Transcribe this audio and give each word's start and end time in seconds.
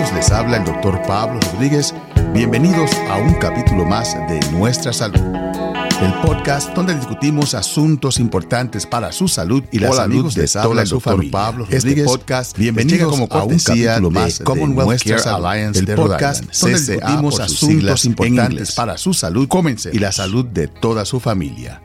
amigos, 0.00 0.14
les 0.14 0.30
habla 0.30 0.56
el 0.56 0.64
doctor 0.64 1.00
Pablo 1.02 1.40
Rodríguez. 1.52 1.94
Bienvenidos 2.32 2.90
a 3.10 3.18
un 3.18 3.34
capítulo 3.34 3.84
más 3.84 4.14
de 4.28 4.40
Nuestra 4.52 4.92
Salud, 4.92 5.20
el 5.20 6.14
podcast 6.22 6.74
donde 6.74 6.94
discutimos 6.94 7.54
asuntos 7.54 8.18
importantes 8.18 8.86
para 8.86 9.12
su 9.12 9.28
salud 9.28 9.62
y 9.70 9.78
la 9.78 9.92
salud 9.92 10.32
de 10.32 10.46
toda 10.46 10.86
su 10.86 11.00
familia. 11.00 11.32
Pablo 11.32 11.64
este 11.64 11.76
Rodríguez, 11.76 12.06
este 12.06 12.18
podcast, 12.18 12.56
bienvenidos 12.56 13.10
como 13.10 13.28
a 13.30 13.44
un 13.44 13.58
capítulo 13.58 14.10
más 14.10 14.38
de 14.38 14.44
Commonwealth 14.44 15.02
Care 15.02 15.22
Alliance 15.22 15.80
el 15.80 15.86
podcast 15.86 16.44
donde 16.44 16.78
discutimos 16.78 17.40
asuntos 17.40 18.04
importantes 18.06 18.72
para 18.72 18.96
su 18.96 19.12
salud 19.12 19.48
y 19.92 19.98
la 19.98 20.12
salud 20.12 20.46
de 20.46 20.68
toda 20.68 21.04
su 21.04 21.20
familia. 21.20 21.82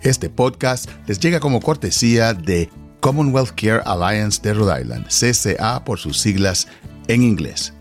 Este 0.00 0.30
podcast 0.30 0.88
les 1.06 1.20
llega 1.20 1.40
como 1.40 1.60
cortesía 1.60 2.32
de 2.32 2.70
Commonwealth 3.00 3.50
Care 3.50 3.82
Alliance 3.84 4.40
de 4.42 4.54
Rhode 4.54 4.80
Island, 4.80 5.06
CCA 5.08 5.84
por 5.84 5.98
sus 5.98 6.18
siglas 6.18 6.66
en 7.08 7.22
inglés. 7.22 7.72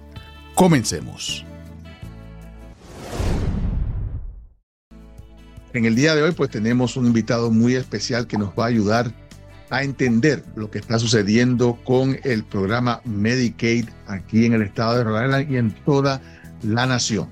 Comencemos. 0.56 1.46
En 5.74 5.86
el 5.86 5.96
día 5.96 6.16
de 6.16 6.24
hoy 6.24 6.32
pues 6.32 6.50
tenemos 6.50 6.98
un 6.98 7.06
invitado 7.06 7.52
muy 7.52 7.76
especial 7.76 8.26
que 8.26 8.38
nos 8.38 8.50
va 8.58 8.64
a 8.64 8.68
ayudar 8.68 9.14
a 9.70 9.84
entender 9.84 10.44
lo 10.56 10.72
que 10.72 10.80
está 10.80 10.98
sucediendo 10.98 11.78
con 11.84 12.18
el 12.24 12.44
programa 12.46 13.02
Medicaid 13.04 13.90
aquí 14.08 14.46
en 14.46 14.54
el 14.54 14.62
estado 14.64 14.98
de 14.98 15.04
Rhode 15.04 15.26
Island 15.26 15.52
y 15.52 15.58
en 15.58 15.72
toda 15.86 16.22
la 16.64 16.86
nación. 16.86 17.28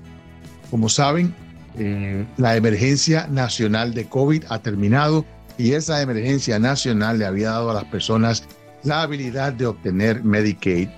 Como 0.70 0.88
saben, 0.88 1.34
eh, 1.78 2.26
la 2.36 2.56
emergencia 2.56 3.26
nacional 3.28 3.94
de 3.94 4.06
COVID 4.06 4.44
ha 4.50 4.60
terminado 4.60 5.24
y 5.58 5.72
esa 5.72 6.02
emergencia 6.02 6.58
nacional 6.58 7.18
le 7.18 7.24
había 7.24 7.50
dado 7.50 7.70
a 7.70 7.74
las 7.74 7.84
personas 7.84 8.44
la 8.84 9.02
habilidad 9.02 9.54
de 9.54 9.66
obtener 9.66 10.22
Medicaid 10.22 10.88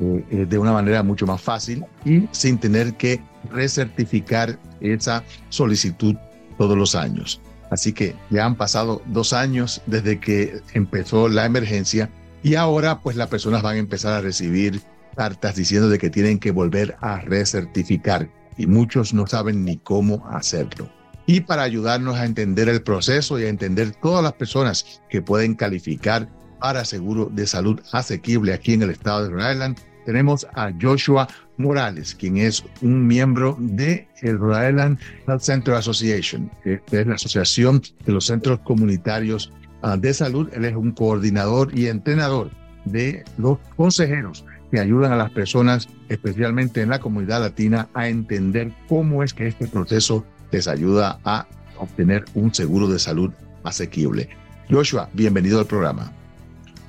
eh, 0.00 0.46
de 0.48 0.58
una 0.58 0.72
manera 0.72 1.02
mucho 1.02 1.26
más 1.26 1.40
fácil 1.40 1.84
y 2.04 2.28
sin 2.32 2.58
tener 2.58 2.94
que 2.94 3.20
recertificar 3.50 4.58
esa 4.80 5.22
solicitud 5.48 6.16
todos 6.58 6.76
los 6.76 6.94
años. 6.94 7.40
Así 7.70 7.92
que 7.92 8.14
ya 8.30 8.44
han 8.44 8.56
pasado 8.56 9.02
dos 9.06 9.32
años 9.32 9.80
desde 9.86 10.20
que 10.20 10.60
empezó 10.74 11.28
la 11.28 11.46
emergencia 11.46 12.10
y 12.42 12.54
ahora 12.54 13.00
pues 13.00 13.16
las 13.16 13.28
personas 13.28 13.62
van 13.62 13.76
a 13.76 13.80
empezar 13.80 14.12
a 14.12 14.20
recibir 14.20 14.80
cartas 15.16 15.56
diciendo 15.56 15.88
de 15.88 15.98
que 15.98 16.10
tienen 16.10 16.38
que 16.38 16.50
volver 16.50 16.96
a 17.00 17.20
recertificar 17.20 18.28
y 18.56 18.66
muchos 18.66 19.14
no 19.14 19.26
saben 19.26 19.64
ni 19.64 19.78
cómo 19.78 20.26
hacerlo 20.28 20.88
y 21.26 21.40
para 21.40 21.62
ayudarnos 21.62 22.16
a 22.16 22.24
entender 22.24 22.68
el 22.68 22.82
proceso 22.82 23.38
y 23.38 23.44
a 23.44 23.48
entender 23.48 23.92
todas 23.92 24.22
las 24.22 24.32
personas 24.34 25.02
que 25.08 25.22
pueden 25.22 25.54
calificar 25.54 26.28
para 26.60 26.84
seguro 26.84 27.28
de 27.32 27.46
salud 27.46 27.80
asequible 27.92 28.52
aquí 28.52 28.74
en 28.74 28.82
el 28.82 28.90
estado 28.90 29.24
de 29.24 29.30
Rhode 29.30 29.52
Island. 29.52 29.78
Tenemos 30.04 30.46
a 30.54 30.72
Joshua 30.80 31.28
Morales, 31.56 32.14
quien 32.14 32.36
es 32.36 32.64
un 32.80 33.06
miembro 33.06 33.56
de 33.58 34.08
el 34.20 34.38
Rhode 34.38 34.70
Island 34.70 34.98
Health 35.26 35.42
Center 35.42 35.74
Association, 35.74 36.50
que 36.62 36.80
es 36.90 37.06
la 37.06 37.14
asociación 37.14 37.82
de 38.04 38.12
los 38.12 38.26
centros 38.26 38.60
comunitarios 38.60 39.52
ah, 39.82 39.96
de 39.96 40.12
salud. 40.14 40.48
Él 40.52 40.64
es 40.64 40.74
un 40.74 40.92
coordinador 40.92 41.76
y 41.76 41.86
entrenador 41.86 42.50
de 42.84 43.24
los 43.38 43.58
consejeros 43.76 44.44
que 44.70 44.80
ayudan 44.80 45.12
a 45.12 45.16
las 45.16 45.30
personas, 45.30 45.88
especialmente 46.08 46.80
en 46.80 46.88
la 46.88 46.98
comunidad 46.98 47.42
latina, 47.42 47.88
a 47.94 48.08
entender 48.08 48.72
cómo 48.88 49.22
es 49.22 49.34
que 49.34 49.46
este 49.46 49.68
proceso 49.68 50.24
les 50.50 50.66
ayuda 50.66 51.20
a 51.24 51.46
obtener 51.78 52.24
un 52.34 52.54
seguro 52.54 52.88
de 52.88 52.98
salud 52.98 53.30
asequible. 53.64 54.28
Joshua, 54.70 55.10
bienvenido 55.12 55.60
al 55.60 55.66
programa. 55.66 56.12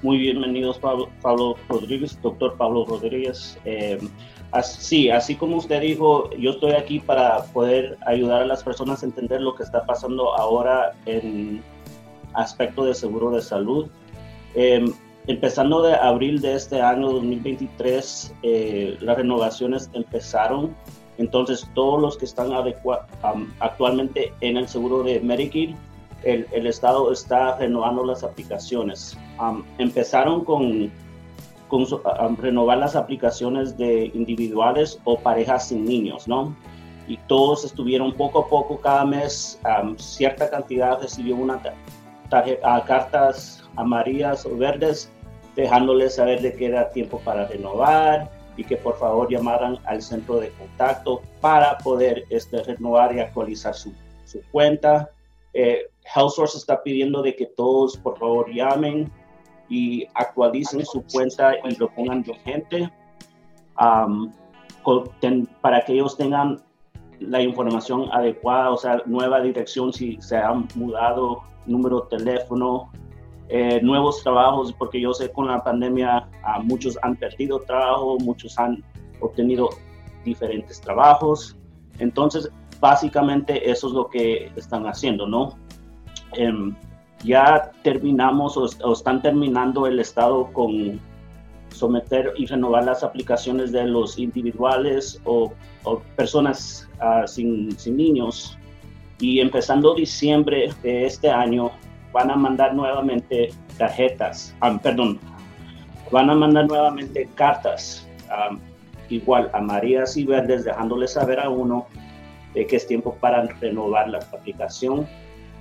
Muy 0.03 0.17
bienvenidos, 0.17 0.79
Pablo, 0.79 1.55
Rodríguez, 1.69 2.21
doctor 2.21 2.57
Pablo 2.57 2.83
Rodríguez. 2.83 3.57
Eh, 3.63 3.97
sí, 4.61 5.09
así 5.09 5.35
como 5.35 5.55
usted 5.55 5.79
dijo, 5.79 6.29
yo 6.31 6.51
estoy 6.51 6.73
aquí 6.73 6.99
para 6.99 7.45
poder 7.45 7.97
ayudar 8.05 8.41
a 8.41 8.45
las 8.45 8.65
personas 8.65 9.01
a 9.01 9.05
entender 9.05 9.39
lo 9.39 9.55
que 9.55 9.63
está 9.63 9.85
pasando 9.85 10.35
ahora 10.35 10.91
en 11.05 11.63
aspecto 12.33 12.83
de 12.83 12.93
seguro 12.93 13.31
de 13.31 13.42
salud. 13.42 13.87
Eh, 14.55 14.83
empezando 15.27 15.81
de 15.81 15.95
abril 15.95 16.42
de 16.42 16.55
este 16.55 16.81
año 16.81 17.09
2023, 17.09 18.36
eh, 18.43 18.97
las 18.99 19.15
renovaciones 19.15 19.89
empezaron 19.93 20.75
entonces, 21.17 21.69
todos 21.75 22.02
los 22.02 22.17
que 22.17 22.25
están 22.25 22.49
actualmente 23.59 24.33
en 24.42 24.58
el 24.58 24.67
seguro 24.67 25.03
de 25.03 25.19
Medicaid, 25.19 25.75
el, 26.23 26.67
Estado 26.67 27.11
está 27.11 27.58
renovando 27.58 28.06
las 28.06 28.23
aplicaciones. 28.23 29.17
empezaron 29.78 30.44
con, 30.44 30.92
renovar 32.38 32.78
las 32.78 32.95
aplicaciones 32.95 33.78
de 33.78 34.11
individuales 34.14 35.00
o 35.04 35.17
parejas 35.20 35.70
sin 35.70 35.86
niños, 35.86 36.28
¿no? 36.28 36.56
Y 37.08 37.17
todos 37.28 37.66
estuvieron 37.66 38.14
poco 38.14 38.39
a 38.39 38.48
poco, 38.48 38.80
cada 38.80 39.06
mes, 39.06 39.60
cierta 39.98 40.50
cantidad 40.50 41.02
recibió 41.02 41.36
una 41.36 41.61
tarjeta, 42.30 42.84
cartas 42.86 43.64
amarillas 43.76 44.45
o 44.45 44.55
verdes, 44.55 45.11
dejándoles 45.55 46.16
saber 46.16 46.42
de 46.42 46.54
que 46.54 46.67
era 46.67 46.90
tiempo 46.90 47.20
para 47.20 47.48
renovar 47.48 48.32
y 48.55 48.64
que 48.64 48.78
por 48.78 48.98
favor 48.98 49.30
llamaran 49.30 49.78
al 49.86 50.02
centro 50.02 50.40
de 50.40 50.50
contacto 50.52 51.22
para 51.42 51.78
poder 51.80 52.23
este, 52.30 52.64
renovar 52.64 53.16
y 53.16 53.20
actualizar 53.20 53.73
su, 53.73 53.94
su 54.26 54.42
cuenta. 54.52 55.10
Eh, 55.54 55.88
HealthSource 56.14 56.58
está 56.58 56.83
pidiendo 56.83 57.21
de 57.21 57.36
que 57.36 57.45
todos 57.45 57.97
por 57.97 58.17
favor 58.17 58.52
llamen 58.53 59.11
y 59.69 60.05
actualicen 60.14 60.86
su 60.86 61.03
cuenta 61.11 61.53
y 61.64 61.75
lo 61.75 61.89
pongan 61.93 62.23
vigente 62.23 62.91
um, 63.80 64.31
para 65.61 65.83
que 65.86 65.93
ellos 65.93 66.17
tengan 66.17 66.61
la 67.19 67.42
información 67.42 68.09
adecuada, 68.11 68.71
o 68.71 68.77
sea, 68.77 69.02
nueva 69.05 69.42
dirección 69.42 69.93
si 69.93 70.21
se 70.21 70.37
han 70.37 70.67
mudado, 70.75 71.42
número 71.65 72.02
de 72.02 72.17
teléfono, 72.17 72.92
eh, 73.47 73.80
nuevos 73.81 74.21
trabajos, 74.23 74.73
porque 74.73 74.99
yo 74.99 75.13
sé 75.13 75.31
con 75.31 75.47
la 75.47 75.63
pandemia 75.63 76.27
a 76.43 76.59
muchos 76.59 76.97
han 77.02 77.15
perdido 77.15 77.59
trabajo, 77.61 78.17
muchos 78.19 78.58
han 78.59 78.83
obtenido 79.21 79.69
diferentes 80.25 80.81
trabajos. 80.81 81.55
Entonces, 81.99 82.49
básicamente 82.80 83.69
eso 83.69 83.87
es 83.87 83.93
lo 83.93 84.09
que 84.09 84.52
están 84.55 84.86
haciendo, 84.86 85.27
¿no? 85.27 85.58
Em, 86.36 86.76
ya 87.23 87.71
terminamos 87.83 88.58
o, 88.58 88.94
están 88.94 89.21
terminando 89.21 89.88
el 89.88 89.99
Estado 89.99 90.52
con 90.54 90.99
someter 91.70 92.33
y 92.38 92.45
renovar 92.45 92.86
las 92.86 93.04
aplicaciones 93.04 93.71
de 93.71 93.86
los 93.86 94.20
individuales 94.20 95.20
o, 95.26 95.52
personas 96.16 96.89
ah, 96.99 97.26
sin, 97.26 97.77
sin 97.77 97.98
niños. 97.98 98.58
Y 99.20 99.39
empezando 99.39 99.95
diciembre 99.95 100.72
de 100.82 101.05
este 101.05 101.30
año, 101.30 101.72
van 102.14 102.30
a 102.30 102.36
mandar 102.36 102.73
nuevamente 102.76 103.49
tarjetas, 103.77 104.55
ah, 104.61 104.80
perdón, 104.82 105.20
van 106.11 106.30
a 106.30 106.36
mandar 106.36 106.67
nuevamente 106.67 107.27
cartas, 107.36 108.08
ah, 108.30 108.55
igual 109.10 109.49
amarillas 109.54 110.16
y 110.16 110.23
verdes, 110.23 110.64
dejándoles 110.64 111.14
saber 111.14 111.39
a 111.39 111.49
uno 111.49 111.88
de 112.54 112.67
que 112.67 112.76
es 112.76 112.88
tiempo 112.88 113.16
para 113.20 113.43
renovar 113.60 114.10
la 114.10 114.20
aplicación. 114.20 115.08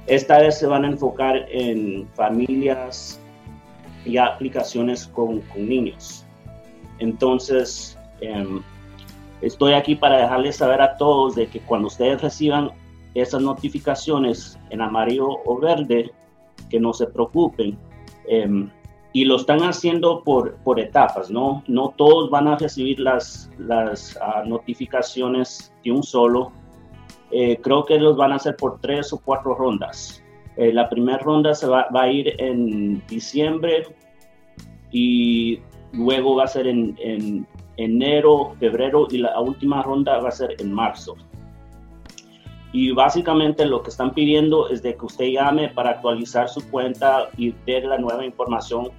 Esta 0.07 0.39
vez 0.39 0.59
se 0.59 0.67
van 0.67 0.85
a 0.85 0.89
enfocar 0.89 1.47
en 1.51 2.09
familias 2.15 3.21
y 4.05 4.17
aplicaciones 4.17 5.07
con, 5.07 5.43
niños. 5.57 6.27
Entonces, 6.99 7.99
em, 8.21 8.63
estoy 9.41 9.75
aquí 9.75 9.95
para 9.95 10.19
dejarles 10.19 10.57
saber 10.57 10.81
a 10.81 10.97
todos 10.97 11.35
de 11.37 11.47
que 11.47 11.61
cuando 11.61 11.89
ustedes 11.89 12.21
reciban 12.21 12.71
esas 13.15 13.43
notificaciones 13.43 14.59
en 14.71 14.81
amarillo 14.81 15.41
o 15.45 15.59
verde, 15.59 16.11
que 16.71 16.81
no 16.81 16.93
se 16.93 17.07
preocupen. 17.07 17.79
Em, 18.27 18.71
y 19.13 19.25
lo 19.27 19.37
están 19.37 19.61
haciendo 19.61 20.25
por, 20.25 20.57
por 20.65 20.81
etapas, 20.81 21.31
¿no? 21.31 21.63
No 21.67 21.91
todos 21.97 22.31
van 22.31 22.49
a 22.49 22.57
recibir 22.57 22.99
las, 22.99 23.51
las 23.59 24.19
ah, 24.23 24.43
notificaciones 24.47 25.73
de 25.85 25.93
un 25.93 26.03
solo. 26.03 26.53
Eh, 27.33 27.59
creo 27.63 27.85
que 27.85 27.99
los 27.99 28.17
van 28.17 28.33
a 28.33 28.37
hacer 28.37 28.57
por 28.57 28.81
tres 28.81 29.13
o 29.13 29.19
cuatro 29.19 29.55
rondas. 29.55 30.23
Eh, 30.57 30.73
la 30.73 30.89
primera 30.89 31.19
ronda 31.19 31.55
se 31.55 31.67
va, 31.67 31.89
va, 31.95 32.03
a 32.03 32.13
ir 32.13 32.35
en 32.39 33.05
diciembre 33.07 33.87
y 34.91 35.61
luego 35.93 36.37
va 36.37 36.45
a 36.45 36.49
ser 36.49 36.67
en, 36.67 36.95
en 36.99 37.47
enero, 37.79 38.55
febrero 38.61 39.09
y 39.11 39.19
la 39.19 39.41
última 39.41 39.83
ronda 39.83 40.19
va 40.19 40.29
a 40.29 40.33
ser 40.33 40.57
en 40.59 40.73
marzo. 40.73 41.17
Y 42.73 42.93
básicamente 42.93 43.67
lo 43.67 43.83
que 43.83 43.91
están 43.91 44.15
pidiendo 44.15 44.69
es 44.69 44.83
de 44.83 44.97
que 44.97 45.05
usted 45.05 45.27
llame 45.27 45.69
para 45.69 45.91
actualizar 45.91 46.49
su 46.49 46.69
cuenta 46.71 47.29
y 47.37 47.55
ver 47.67 47.85
la 47.85 47.99
nueva 47.99 48.25
información 48.25 48.91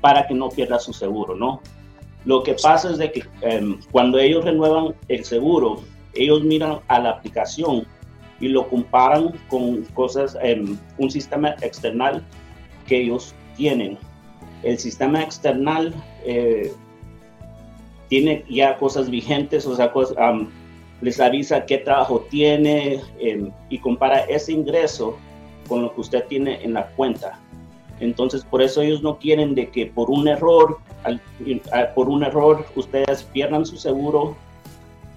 para 0.00 0.26
que 0.26 0.34
no 0.34 0.48
pierda 0.48 0.78
su 0.78 0.92
seguro, 0.92 1.34
¿no? 1.34 1.60
Lo 2.24 2.42
que 2.42 2.54
pasa 2.54 2.90
es 2.90 2.98
de 2.98 3.12
que 3.12 3.24
em, 3.42 3.78
cuando 3.90 4.18
ellos 4.18 4.44
renuevan 4.44 4.94
el 5.08 5.24
seguro, 5.24 5.80
ellos 6.22 6.42
miran 6.42 6.80
a 6.88 6.98
la 7.00 7.10
aplicación 7.10 7.86
y 8.40 8.48
lo 8.48 8.68
comparan 8.68 9.32
con 9.48 9.82
cosas, 9.94 10.36
en 10.42 10.78
un 10.98 11.10
sistema 11.10 11.56
external 11.60 12.24
que 12.86 13.02
ellos 13.02 13.34
tienen. 13.56 13.98
El 14.62 14.78
sistema 14.78 15.22
external 15.22 15.94
eh, 16.24 16.72
tiene 18.08 18.44
ya 18.48 18.76
cosas 18.76 19.10
vigentes, 19.10 19.66
o 19.66 19.76
sea, 19.76 19.92
les 21.00 21.20
avisa 21.20 21.64
qué 21.66 21.78
trabajo 21.78 22.26
tiene 22.30 23.00
em, 23.20 23.50
y 23.68 23.78
compara 23.78 24.20
ese 24.20 24.52
ingreso 24.52 25.16
con 25.68 25.82
lo 25.82 25.94
que 25.94 26.00
usted 26.00 26.24
tiene 26.26 26.62
en 26.64 26.74
la 26.74 26.86
cuenta. 26.88 27.38
Entonces, 28.00 28.44
por 28.44 28.62
eso 28.62 28.80
ellos 28.80 29.02
no 29.02 29.18
quieren 29.18 29.54
de 29.54 29.70
que 29.70 29.86
por 29.86 30.10
un 30.10 30.28
error, 30.28 30.78
por 31.94 32.08
un 32.08 32.22
error, 32.22 32.64
ustedes 32.76 33.24
pierdan 33.24 33.66
su 33.66 33.76
seguro 33.76 34.36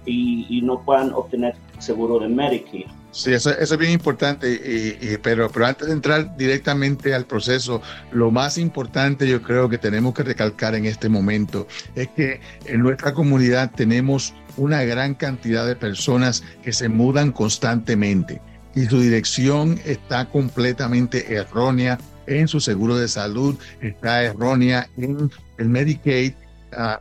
y, 0.06 0.60
no 0.62 0.82
puedan 0.82 1.12
obtener 1.12 1.54
seguro 1.78 2.18
de 2.18 2.28
Medicaid. 2.28 2.86
Sí, 3.10 3.32
eso, 3.32 3.50
es 3.50 3.76
bien 3.76 3.92
importante, 3.92 5.20
pero, 5.22 5.50
pero 5.50 5.66
antes 5.66 5.86
de 5.86 5.92
entrar 5.92 6.36
directamente 6.36 7.14
al 7.14 7.26
proceso, 7.26 7.82
lo 8.10 8.30
más 8.30 8.56
importante 8.56 9.28
yo 9.28 9.42
creo 9.42 9.68
que 9.68 9.76
tenemos 9.76 10.14
que 10.14 10.22
recalcar 10.22 10.74
en 10.74 10.86
este 10.86 11.10
momento 11.10 11.66
es 11.94 12.08
que 12.08 12.40
en 12.64 12.80
nuestra 12.80 13.12
comunidad 13.12 13.70
tenemos 13.74 14.32
una 14.56 14.82
gran 14.84 15.14
cantidad 15.14 15.66
de 15.66 15.76
personas 15.76 16.42
que 16.62 16.72
se 16.72 16.88
mudan 16.88 17.32
constantemente 17.32 18.40
y 18.74 18.86
su 18.86 19.00
dirección 19.00 19.78
está 19.84 20.26
completamente 20.26 21.34
errónea 21.34 21.98
en 22.26 22.48
su 22.48 22.60
seguro 22.60 22.96
de 22.96 23.08
salud, 23.08 23.56
está 23.80 24.22
errónea 24.22 24.88
en 24.96 25.30
el 25.58 25.68
Medicaid, 25.68 26.34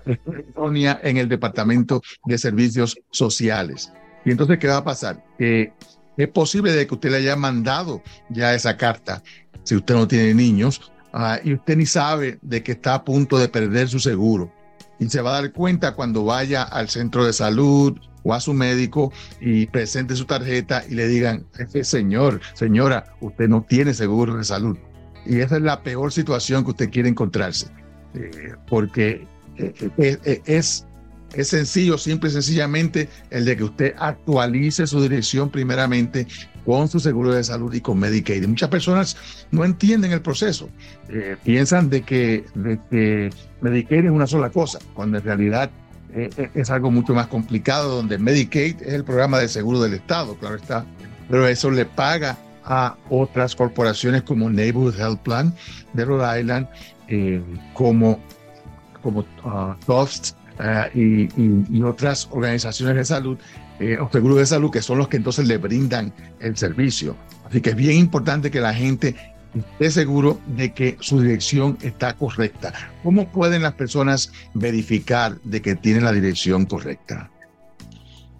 errónea 0.05 0.99
en 1.03 1.17
el 1.17 1.29
Departamento 1.29 2.01
de 2.25 2.37
Servicios 2.37 2.97
Sociales. 3.11 3.91
Y 4.25 4.31
entonces, 4.31 4.59
¿qué 4.59 4.67
va 4.67 4.77
a 4.77 4.83
pasar? 4.83 5.23
Es 6.17 6.27
posible 6.29 6.71
de 6.71 6.85
que 6.85 6.93
usted 6.93 7.11
le 7.11 7.17
haya 7.17 7.35
mandado 7.35 8.01
ya 8.29 8.53
esa 8.53 8.77
carta, 8.77 9.23
si 9.63 9.75
usted 9.75 9.95
no 9.95 10.07
tiene 10.07 10.33
niños, 10.33 10.91
uh, 11.13 11.35
y 11.43 11.53
usted 11.53 11.77
ni 11.77 11.85
sabe 11.85 12.37
de 12.41 12.61
que 12.63 12.73
está 12.73 12.95
a 12.95 13.03
punto 13.03 13.37
de 13.37 13.47
perder 13.47 13.87
su 13.87 13.99
seguro. 13.99 14.51
Y 14.99 15.09
se 15.09 15.21
va 15.21 15.31
a 15.31 15.41
dar 15.41 15.51
cuenta 15.51 15.95
cuando 15.95 16.23
vaya 16.23 16.63
al 16.63 16.89
centro 16.89 17.25
de 17.25 17.33
salud 17.33 17.97
o 18.23 18.33
a 18.33 18.39
su 18.39 18.53
médico 18.53 19.11
y 19.39 19.65
presente 19.65 20.15
su 20.15 20.25
tarjeta 20.25 20.83
y 20.87 20.93
le 20.93 21.07
digan, 21.07 21.47
señor, 21.81 22.39
señora, 22.53 23.15
usted 23.19 23.47
no 23.47 23.65
tiene 23.67 23.95
seguro 23.95 24.37
de 24.37 24.43
salud. 24.43 24.77
Y 25.25 25.39
esa 25.39 25.55
es 25.55 25.63
la 25.63 25.81
peor 25.81 26.11
situación 26.11 26.63
que 26.63 26.71
usted 26.71 26.89
quiere 26.91 27.09
encontrarse, 27.09 27.67
eh, 28.13 28.53
porque 28.67 29.27
es, 29.97 30.85
es 31.33 31.47
sencillo, 31.47 31.97
simple 31.97 32.29
y 32.29 32.33
sencillamente 32.33 33.09
el 33.29 33.45
de 33.45 33.57
que 33.57 33.63
usted 33.63 33.95
actualice 33.97 34.87
su 34.87 35.01
dirección 35.01 35.49
primeramente 35.49 36.27
con 36.65 36.87
su 36.87 36.99
seguro 36.99 37.33
de 37.33 37.43
salud 37.43 37.73
y 37.73 37.81
con 37.81 37.99
Medicaid. 37.99 38.45
muchas 38.47 38.69
personas 38.69 39.17
no 39.51 39.65
entienden 39.65 40.11
el 40.11 40.21
proceso, 40.21 40.69
piensan 41.43 41.89
de 41.89 42.03
que, 42.03 42.45
de 42.53 42.79
que 42.89 43.29
Medicaid 43.61 44.05
es 44.05 44.11
una 44.11 44.27
sola 44.27 44.49
cosa, 44.49 44.79
cuando 44.93 45.17
en 45.17 45.23
realidad 45.23 45.71
es 46.13 46.69
algo 46.69 46.91
mucho 46.91 47.13
más 47.13 47.27
complicado, 47.27 47.95
donde 47.95 48.17
Medicaid 48.17 48.81
es 48.81 48.93
el 48.93 49.03
programa 49.03 49.39
de 49.39 49.47
seguro 49.47 49.81
del 49.81 49.93
Estado, 49.93 50.35
claro 50.35 50.55
está, 50.55 50.85
pero 51.29 51.47
eso 51.47 51.71
le 51.71 51.85
paga 51.85 52.37
a 52.63 52.95
otras 53.09 53.55
corporaciones 53.55 54.21
como 54.23 54.49
Neighborhood 54.49 54.99
Health 54.99 55.21
Plan 55.21 55.53
de 55.93 56.05
Rhode 56.05 56.41
Island, 56.41 56.67
eh, 57.07 57.41
como, 57.73 58.19
como 59.01 59.19
uh, 59.19 59.75
Tufts 59.85 60.35
uh, 60.59 60.97
y, 60.97 61.81
otras 61.81 62.27
organizaciones 62.31 62.95
de 62.95 63.05
salud 63.05 63.37
eh, 63.79 63.97
o 63.99 64.09
seguros 64.11 64.37
de 64.37 64.45
salud 64.45 64.71
que 64.71 64.81
son 64.81 64.97
los 64.99 65.07
que 65.07 65.17
entonces 65.17 65.47
le 65.47 65.57
brindan 65.57 66.13
el 66.39 66.55
servicio. 66.55 67.15
Así 67.45 67.61
que 67.61 67.71
es 67.71 67.75
bien 67.75 67.97
importante 67.97 68.51
que 68.51 68.59
la 68.59 68.73
gente 68.73 69.15
esté 69.55 69.91
seguro 69.91 70.39
de 70.47 70.73
que 70.73 70.97
su 70.99 71.19
dirección 71.19 71.77
está 71.81 72.13
correcta. 72.13 72.73
¿Cómo 73.03 73.27
pueden 73.27 73.63
las 73.63 73.73
personas 73.73 74.31
verificar 74.53 75.39
de 75.41 75.61
que 75.61 75.75
tienen 75.75 76.03
la 76.03 76.11
dirección 76.11 76.65
correcta? 76.65 77.29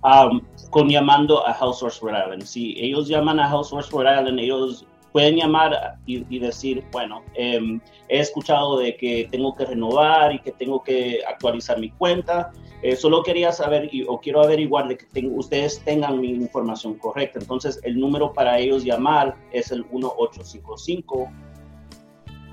Um, 0.03 0.41
con 0.69 0.89
llamando 0.89 1.45
a 1.45 1.51
Health 1.51 1.75
Source 1.75 1.99
Rhode 2.01 2.17
Island. 2.23 2.43
Si 2.43 2.75
ellos 2.79 3.07
llaman 3.07 3.39
a 3.39 3.49
Health 3.49 3.65
Source 3.65 3.89
Rhode 3.91 4.19
Island, 4.19 4.39
ellos 4.39 4.85
pueden 5.11 5.35
llamar 5.35 5.97
y, 6.05 6.39
decir, 6.39 6.83
bueno, 6.91 7.23
em, 7.33 7.79
he 8.07 8.19
escuchado 8.19 8.77
de 8.79 8.95
que 8.95 9.27
tengo 9.31 9.55
que 9.55 9.65
renovar 9.65 10.33
y 10.33 10.39
que 10.39 10.51
tengo 10.51 10.83
que 10.83 11.21
actualizar 11.27 11.79
mi 11.79 11.89
cuenta. 11.91 12.51
Eh, 12.81 12.95
solo 12.95 13.21
quería 13.23 13.51
saber 13.51 13.89
y, 13.93 14.03
o 14.03 14.19
quiero 14.19 14.41
averiguar 14.41 14.87
de 14.87 14.97
que 14.97 15.27
ustedes 15.27 15.81
tengan 15.83 16.19
mi 16.19 16.29
información 16.29 16.95
correcta. 16.95 17.39
Entonces, 17.39 17.79
el 17.83 17.99
número 17.99 18.33
para 18.33 18.57
ellos 18.57 18.83
llamar 18.83 19.35
es 19.51 19.71
el 19.71 19.85
1855 19.91 21.29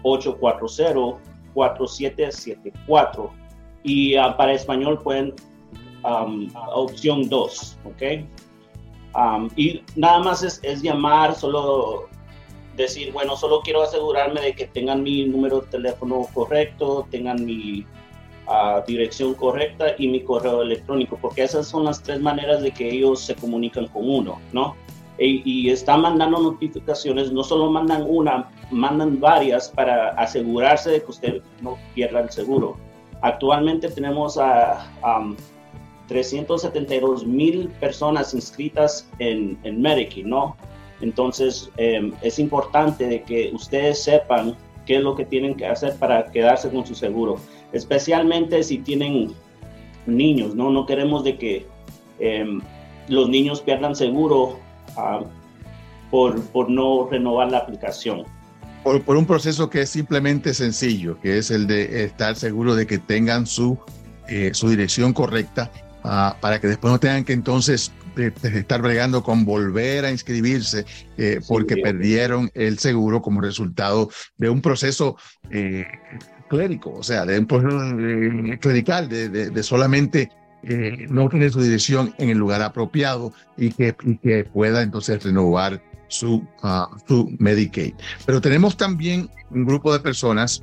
840 0.02 1.20
4774 1.54 3.32
y 3.82 4.16
uh, 4.16 4.36
para 4.36 4.52
español 4.52 5.00
pueden 5.02 5.34
Um, 6.04 6.48
opción 6.72 7.28
2, 7.28 7.78
¿ok? 7.84 8.02
Y 9.56 9.82
nada 9.96 10.20
más 10.20 10.42
es, 10.44 10.60
es, 10.62 10.80
llamar, 10.80 11.34
solo 11.34 12.08
decir, 12.78 13.12
bueno, 13.12 13.36
solo 13.36 13.60
quiero 13.62 13.82
asegurarme 13.82 14.40
de 14.40 14.54
que 14.54 14.66
tengan 14.66 15.02
mi 15.02 15.24
número 15.24 15.60
de 15.60 15.66
teléfono 15.68 16.26
correcto, 16.32 17.06
tengan 17.10 17.44
mi 17.44 17.84
uh, 18.46 18.84
dirección 18.86 19.34
correcta 19.34 19.94
y 19.98 20.08
mi 20.08 20.22
correo 20.22 20.62
electrónico, 20.62 21.18
porque 21.20 21.42
esas 21.42 21.66
son 21.66 21.84
las 21.84 22.02
tres 22.02 22.20
maneras 22.20 22.62
de 22.62 22.70
que 22.70 22.88
ellos 22.88 23.20
se 23.20 23.34
comunican 23.34 23.86
con 23.88 24.08
uno, 24.08 24.40
¿no? 24.52 24.76
Y, 25.18 25.42
y 25.44 25.70
están 25.70 26.02
mandando 26.02 26.38
notificaciones, 26.38 27.32
no 27.32 27.42
solo 27.42 27.70
mandan 27.70 28.04
una, 28.08 28.48
mandan 28.70 29.18
varias 29.18 29.68
para 29.68 30.10
asegurarse 30.10 30.90
de 30.90 31.02
que 31.02 31.10
usted 31.10 31.42
no 31.60 31.76
pierda 31.94 32.20
el 32.20 32.30
seguro. 32.30 32.76
Actualmente 33.20 33.88
tenemos 33.88 34.38
a, 34.38 34.86
um, 35.04 35.36
372 36.08 37.26
mil 37.26 37.68
personas 37.80 38.34
inscritas 38.34 39.08
en, 39.18 39.58
en 39.62 39.80
Medicaid, 39.80 40.24
¿no? 40.24 40.56
Entonces, 41.00 41.70
em, 41.76 42.12
es 42.22 42.38
importante 42.38 43.06
de 43.06 43.22
que 43.22 43.50
ustedes 43.54 44.02
sepan 44.02 44.56
qué 44.86 44.96
es 44.96 45.02
lo 45.02 45.14
que 45.14 45.24
tienen 45.24 45.54
que 45.54 45.66
hacer 45.66 45.96
para 45.96 46.30
quedarse 46.30 46.70
con 46.70 46.86
su 46.86 46.94
seguro, 46.94 47.36
especialmente 47.72 48.62
si 48.62 48.78
tienen 48.78 49.32
niños, 50.06 50.54
¿no? 50.54 50.70
No 50.70 50.86
queremos 50.86 51.24
de 51.24 51.36
que 51.36 51.66
em, 52.18 52.60
los 53.08 53.28
niños 53.28 53.60
pierdan 53.60 53.94
seguro 53.94 54.58
ah, 54.96 55.20
por, 56.10 56.40
por 56.46 56.70
no 56.70 57.08
renovar 57.10 57.50
la 57.50 57.58
aplicación. 57.58 58.24
Por, 58.82 59.02
por, 59.02 59.16
un 59.16 59.26
proceso 59.26 59.68
que 59.68 59.82
es 59.82 59.90
simplemente 59.90 60.54
sencillo, 60.54 61.20
que 61.20 61.38
es 61.38 61.50
el 61.50 61.66
de 61.66 62.04
estar 62.04 62.36
seguro 62.36 62.74
de 62.74 62.86
que 62.86 62.98
tengan 62.98 63.46
su, 63.46 63.76
eh, 64.28 64.50
su 64.54 64.70
dirección 64.70 65.12
correcta 65.12 65.70
Ah, 66.04 66.36
para 66.40 66.60
que 66.60 66.68
después 66.68 66.92
no 66.92 67.00
tengan 67.00 67.24
que 67.24 67.32
entonces 67.32 67.92
estar 68.26 68.82
bregando 68.82 69.22
con 69.22 69.44
volver 69.44 70.04
a 70.04 70.10
inscribirse 70.10 70.84
eh, 71.16 71.40
porque 71.46 71.76
perdieron 71.76 72.50
el 72.54 72.78
seguro 72.78 73.22
como 73.22 73.40
resultado 73.40 74.10
de 74.36 74.50
un 74.50 74.60
proceso 74.60 75.16
eh, 75.50 75.86
clérico, 76.48 76.92
o 76.92 77.02
sea, 77.02 77.24
de 77.24 77.38
un 77.38 77.46
proceso 77.46 77.98
eh, 77.98 78.58
clerical, 78.60 79.08
de, 79.08 79.62
solamente 79.62 80.30
no 81.08 81.28
tener 81.28 81.52
su 81.52 81.62
dirección 81.62 82.12
en 82.18 82.30
el 82.30 82.38
lugar 82.38 82.62
apropiado 82.62 83.32
y 83.56 83.70
que, 83.70 83.94
que 84.20 84.44
pueda 84.44 84.82
entonces 84.82 85.22
renovar 85.22 85.80
su, 86.08 86.44
ah, 86.62 86.90
su 87.06 87.32
Medicaid. 87.38 87.94
Pero 88.26 88.40
tenemos 88.40 88.76
también 88.76 89.30
un 89.50 89.64
grupo 89.64 89.92
de 89.92 90.00
personas 90.00 90.62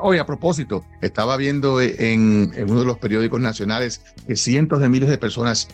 Hoy, 0.00 0.18
a 0.18 0.26
propósito, 0.26 0.84
estaba 1.00 1.36
viendo 1.36 1.80
en, 1.80 2.52
uno 2.68 2.80
de 2.80 2.86
los 2.86 2.98
periódicos 2.98 3.40
nacionales 3.40 4.00
que 4.26 4.36
cientos 4.36 4.80
de 4.80 4.88
miles 4.88 5.08
de 5.08 5.18
personas, 5.18 5.68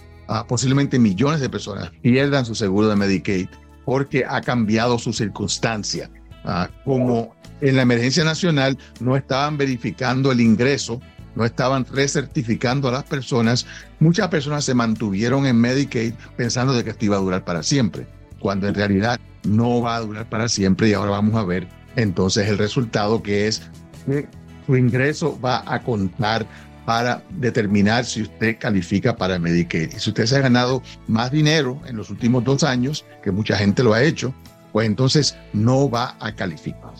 posiblemente 0.48 0.98
millones 0.98 1.40
de 1.40 1.48
personas, 1.48 1.90
pierdan 2.02 2.44
su 2.44 2.54
seguro 2.54 2.88
de 2.88 2.96
Medicaid 2.96 3.48
porque 3.84 4.24
ha 4.28 4.40
cambiado 4.40 4.98
su 4.98 5.12
circunstancia. 5.12 6.10
Ah, 6.44 6.68
como 6.84 7.34
en 7.60 7.76
la 7.76 7.82
emergencia 7.82 8.24
nacional 8.24 8.76
no 9.00 9.16
estaban 9.16 9.56
verificando 9.56 10.32
el 10.32 10.40
ingreso, 10.40 11.00
no 11.36 11.44
estaban 11.44 11.86
recertificando 11.86 12.88
a 12.88 12.92
las 12.92 13.04
personas, 13.04 13.66
muchas 14.00 14.28
personas 14.28 14.64
se 14.64 14.74
mantuvieron 14.74 15.46
en 15.46 15.60
Medicaid 15.60 16.14
pensando 16.36 16.72
de 16.72 16.84
que 16.84 16.90
esto 16.90 17.04
iba 17.04 17.16
a 17.16 17.20
durar 17.20 17.44
para 17.44 17.62
siempre, 17.62 18.06
cuando 18.40 18.68
en 18.68 18.74
realidad 18.74 19.20
no 19.44 19.80
va 19.80 19.96
a 19.96 20.00
durar 20.00 20.28
para 20.28 20.48
siempre 20.48 20.88
y 20.88 20.94
ahora 20.94 21.12
vamos 21.12 21.36
a 21.36 21.44
ver 21.44 21.68
entonces 21.96 22.48
el 22.48 22.58
resultado 22.58 23.22
que 23.22 23.46
es 23.46 23.62
que 24.06 24.28
su 24.66 24.76
ingreso 24.76 25.38
va 25.40 25.62
a 25.66 25.82
contar 25.82 26.46
para 26.84 27.22
determinar 27.30 28.04
si 28.04 28.22
usted 28.22 28.58
califica 28.58 29.16
para 29.16 29.38
Medicaid. 29.38 29.92
Y 29.94 29.98
si 30.00 30.10
usted 30.10 30.26
se 30.26 30.36
ha 30.36 30.40
ganado 30.40 30.82
más 31.06 31.30
dinero 31.30 31.80
en 31.86 31.96
los 31.96 32.10
últimos 32.10 32.44
dos 32.44 32.64
años, 32.64 33.04
que 33.22 33.30
mucha 33.30 33.56
gente 33.56 33.82
lo 33.82 33.94
ha 33.94 34.02
hecho, 34.02 34.34
pues 34.72 34.86
entonces 34.86 35.36
no 35.52 35.88
va 35.88 36.16
a 36.20 36.34
calificar. 36.34 36.92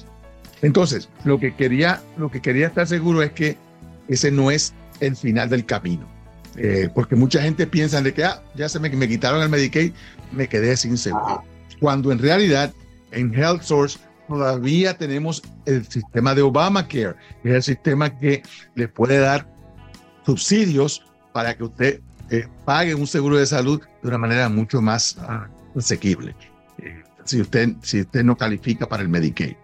Entonces, 0.60 1.08
lo 1.24 1.40
que 1.40 1.54
quería, 1.54 2.00
lo 2.16 2.30
que 2.30 2.40
quería 2.40 2.68
estar 2.68 2.86
seguro 2.86 3.22
es 3.22 3.32
que 3.32 3.56
ese 4.08 4.30
no 4.30 4.50
es 4.50 4.72
el 5.00 5.16
final 5.16 5.48
del 5.48 5.66
camino. 5.66 6.06
Eh, 6.56 6.90
porque 6.94 7.16
mucha 7.16 7.40
gente 7.42 7.66
piensa 7.66 8.00
de 8.02 8.12
que 8.12 8.24
ah, 8.24 8.42
ya 8.54 8.68
se 8.68 8.78
me, 8.78 8.90
me 8.90 9.08
quitaron 9.08 9.42
el 9.42 9.48
Medicaid, 9.48 9.92
me 10.30 10.48
quedé 10.48 10.76
sin 10.76 10.98
seguro. 10.98 11.42
Cuando 11.80 12.12
en 12.12 12.18
realidad 12.18 12.72
en 13.10 13.34
Health 13.34 13.62
Source 13.62 13.98
todavía 14.28 14.96
tenemos 14.96 15.42
el 15.66 15.86
sistema 15.86 16.34
de 16.34 16.42
Obamacare, 16.42 17.14
que 17.42 17.50
es 17.50 17.54
el 17.54 17.62
sistema 17.62 18.18
que 18.18 18.42
le 18.74 18.88
puede 18.88 19.18
dar 19.18 19.51
subsidios 20.24 21.02
para 21.32 21.56
que 21.56 21.64
usted 21.64 22.00
eh, 22.30 22.46
pague 22.64 22.94
un 22.94 23.06
seguro 23.06 23.36
de 23.36 23.46
salud 23.46 23.80
de 24.02 24.08
una 24.08 24.18
manera 24.18 24.48
mucho 24.48 24.80
más 24.80 25.16
ah, 25.20 25.48
asequible. 25.76 26.34
Eh, 26.78 27.02
si, 27.24 27.40
usted, 27.40 27.74
si 27.82 28.00
usted 28.00 28.24
no 28.24 28.36
califica 28.36 28.88
para 28.88 29.02
el 29.02 29.08
Medicaid. 29.08 29.54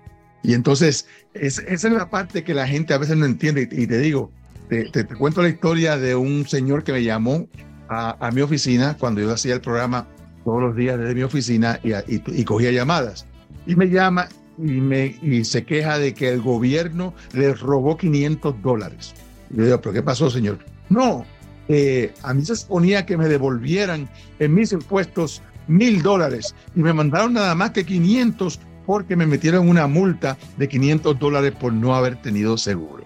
Y 0.43 0.55
entonces, 0.55 1.07
esa 1.35 1.62
es 1.67 1.85
la 1.85 2.11
parte 2.11 2.45
que 2.45 2.55
la 2.55 2.67
gente 2.67 2.95
a 2.95 2.99
veces 2.99 3.17
no 3.17 3.27
entiende. 3.27 3.69
Y, 3.73 3.87
te 3.87 3.99
digo, 3.99 4.31
te, 4.69 5.05
cuento 5.07 5.43
la 5.43 5.49
historia 5.49 5.97
de 5.97 6.15
un 6.15 6.47
señor 6.47 6.85
que 6.85 6.93
me 6.93 7.03
llamó 7.03 7.49
a, 7.88 8.31
mi 8.33 8.43
oficina 8.43 8.97
cuando 8.99 9.21
yo 9.21 9.33
hacía 9.33 9.55
el 9.55 9.61
programa 9.61 10.07
todos 10.45 10.61
los 10.61 10.77
días 10.77 10.99
desde 10.99 11.15
mi 11.15 11.23
oficina 11.23 11.81
y, 11.83 11.93
y, 12.07 12.45
cogía 12.45 12.71
llamadas. 12.71 13.27
Y 13.67 13.77
me 13.77 13.88
llama 13.88 14.29
y, 14.59 14.81
me, 14.81 15.19
y 15.23 15.45
se 15.45 15.65
queja 15.65 15.99
de 15.99 16.15
que 16.15 16.29
el 16.29 16.41
gobierno 16.41 17.15
le 17.33 17.55
robó 17.55 17.97
500 17.97 18.62
dólares. 18.62 19.15
Y 19.50 19.57
yo 19.57 19.64
digo, 19.64 19.81
¿pero 19.81 19.93
qué 19.93 20.02
pasó, 20.02 20.31
señor? 20.31 20.59
No, 20.88 21.25
eh, 21.69 22.14
a 22.23 22.33
mí 22.33 22.45
se 22.45 22.57
suponía 22.57 23.05
que 23.05 23.17
me 23.17 23.28
devolvieran 23.28 24.09
en 24.38 24.55
mis 24.55 24.73
impuestos 24.73 25.43
mil 25.67 26.02
dólares 26.02 26.55
y 26.75 26.81
me 26.81 26.93
mandaron 26.93 27.35
nada 27.35 27.55
más 27.55 27.73
que 27.73 27.85
500 27.85 28.59
porque 28.87 29.17
me 29.17 29.26
metieron 29.26 29.69
una 29.69 29.87
multa 29.87 30.38
de 30.57 30.67
500 30.67 31.19
dólares 31.19 31.52
por 31.61 31.73
no 31.75 31.95
haber 31.95 32.17
tenido 32.23 32.57
seguro. 32.57 33.05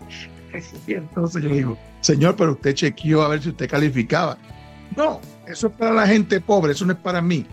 Y 0.87 0.95
entonces 0.95 1.43
yo 1.43 1.49
digo, 1.49 1.79
señor, 2.01 2.37
pero 2.37 2.53
usted 2.53 2.75
chequeó 2.75 3.23
a 3.23 3.29
ver 3.29 3.43
si 3.43 3.49
usted 3.49 3.69
calificaba. 3.69 4.39
No, 4.97 5.21
eso 5.49 5.69
es 5.69 5.73
para 5.73 5.93
la 5.93 6.07
gente 6.07 6.41
pobre, 6.41 6.73
eso 6.73 6.87
no 6.87 6.93
es 6.93 6.99
para 6.99 7.21
mí. 7.21 7.47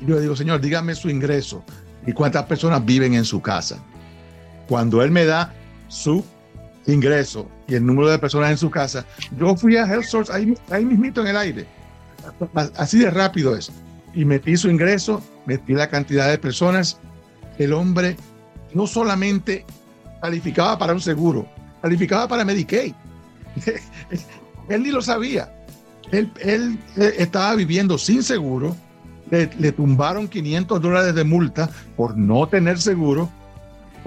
Y 0.00 0.06
yo 0.06 0.18
digo, 0.20 0.34
señor, 0.34 0.60
dígame 0.60 0.94
su 0.94 1.10
ingreso 1.10 1.62
y 2.06 2.12
cuántas 2.12 2.44
personas 2.44 2.82
viven 2.84 3.12
en 3.12 3.24
su 3.24 3.42
casa. 3.42 3.78
Cuando 4.68 5.02
él 5.02 5.10
me 5.10 5.26
da 5.26 5.52
su 5.88 6.24
ingreso 6.86 7.48
y 7.68 7.74
el 7.74 7.84
número 7.84 8.08
de 8.10 8.18
personas 8.18 8.50
en 8.50 8.58
su 8.58 8.70
casa, 8.70 9.04
yo 9.38 9.56
fui 9.56 9.76
a 9.76 9.86
Health 9.86 10.04
Source 10.04 10.32
ahí, 10.32 10.56
ahí 10.70 10.84
mismito 10.84 11.20
en 11.20 11.28
el 11.28 11.36
aire. 11.36 11.66
Así 12.76 12.98
de 12.98 13.10
rápido 13.10 13.56
es. 13.56 13.70
Y 14.14 14.24
metí 14.24 14.56
su 14.56 14.70
ingreso, 14.70 15.22
metí 15.46 15.74
la 15.74 15.88
cantidad 15.88 16.28
de 16.28 16.38
personas 16.38 16.98
el 17.58 17.72
hombre 17.72 18.16
no 18.74 18.86
solamente 18.86 19.64
calificaba 20.20 20.78
para 20.78 20.92
un 20.92 21.00
seguro, 21.00 21.46
calificaba 21.82 22.28
para 22.28 22.44
Medicaid. 22.44 22.94
él 24.68 24.82
ni 24.82 24.90
lo 24.90 25.02
sabía. 25.02 25.52
Él, 26.12 26.78
estaba 26.96 27.54
viviendo 27.56 27.98
sin 27.98 28.22
seguro, 28.22 28.76
le, 29.30 29.50
le, 29.58 29.72
tumbaron 29.72 30.28
500 30.28 30.80
dólares 30.80 31.14
de 31.14 31.24
multa 31.24 31.68
por 31.96 32.16
no 32.16 32.46
tener 32.46 32.78
seguro 32.78 33.28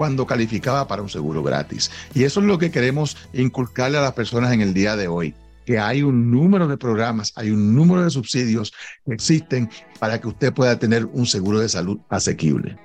cuando 0.00 0.26
calificaba 0.26 0.88
para 0.88 1.02
un 1.02 1.10
seguro 1.10 1.42
gratis. 1.42 1.90
Y 2.14 2.24
eso 2.24 2.40
es 2.40 2.46
lo 2.46 2.56
que 2.56 2.70
queremos 2.70 3.18
inculcarle 3.34 3.98
a 3.98 4.00
las 4.00 4.14
personas 4.14 4.50
en 4.50 4.62
el 4.62 4.72
día 4.72 4.96
de 4.96 5.08
hoy 5.08 5.34
que 5.66 5.78
hay 5.78 6.02
un 6.02 6.30
número 6.30 6.66
de 6.66 6.78
programas, 6.78 7.34
hay 7.36 7.50
un 7.50 7.74
número 7.74 8.02
de 8.02 8.08
subsidios 8.08 8.72
que 9.04 9.12
existen 9.12 9.68
para 9.98 10.18
que 10.18 10.28
usted 10.28 10.54
pueda 10.54 10.78
tener 10.78 11.04
un 11.04 11.26
seguro 11.26 11.58
de 11.60 11.68
salud 11.68 11.98
asequible. 12.08 12.78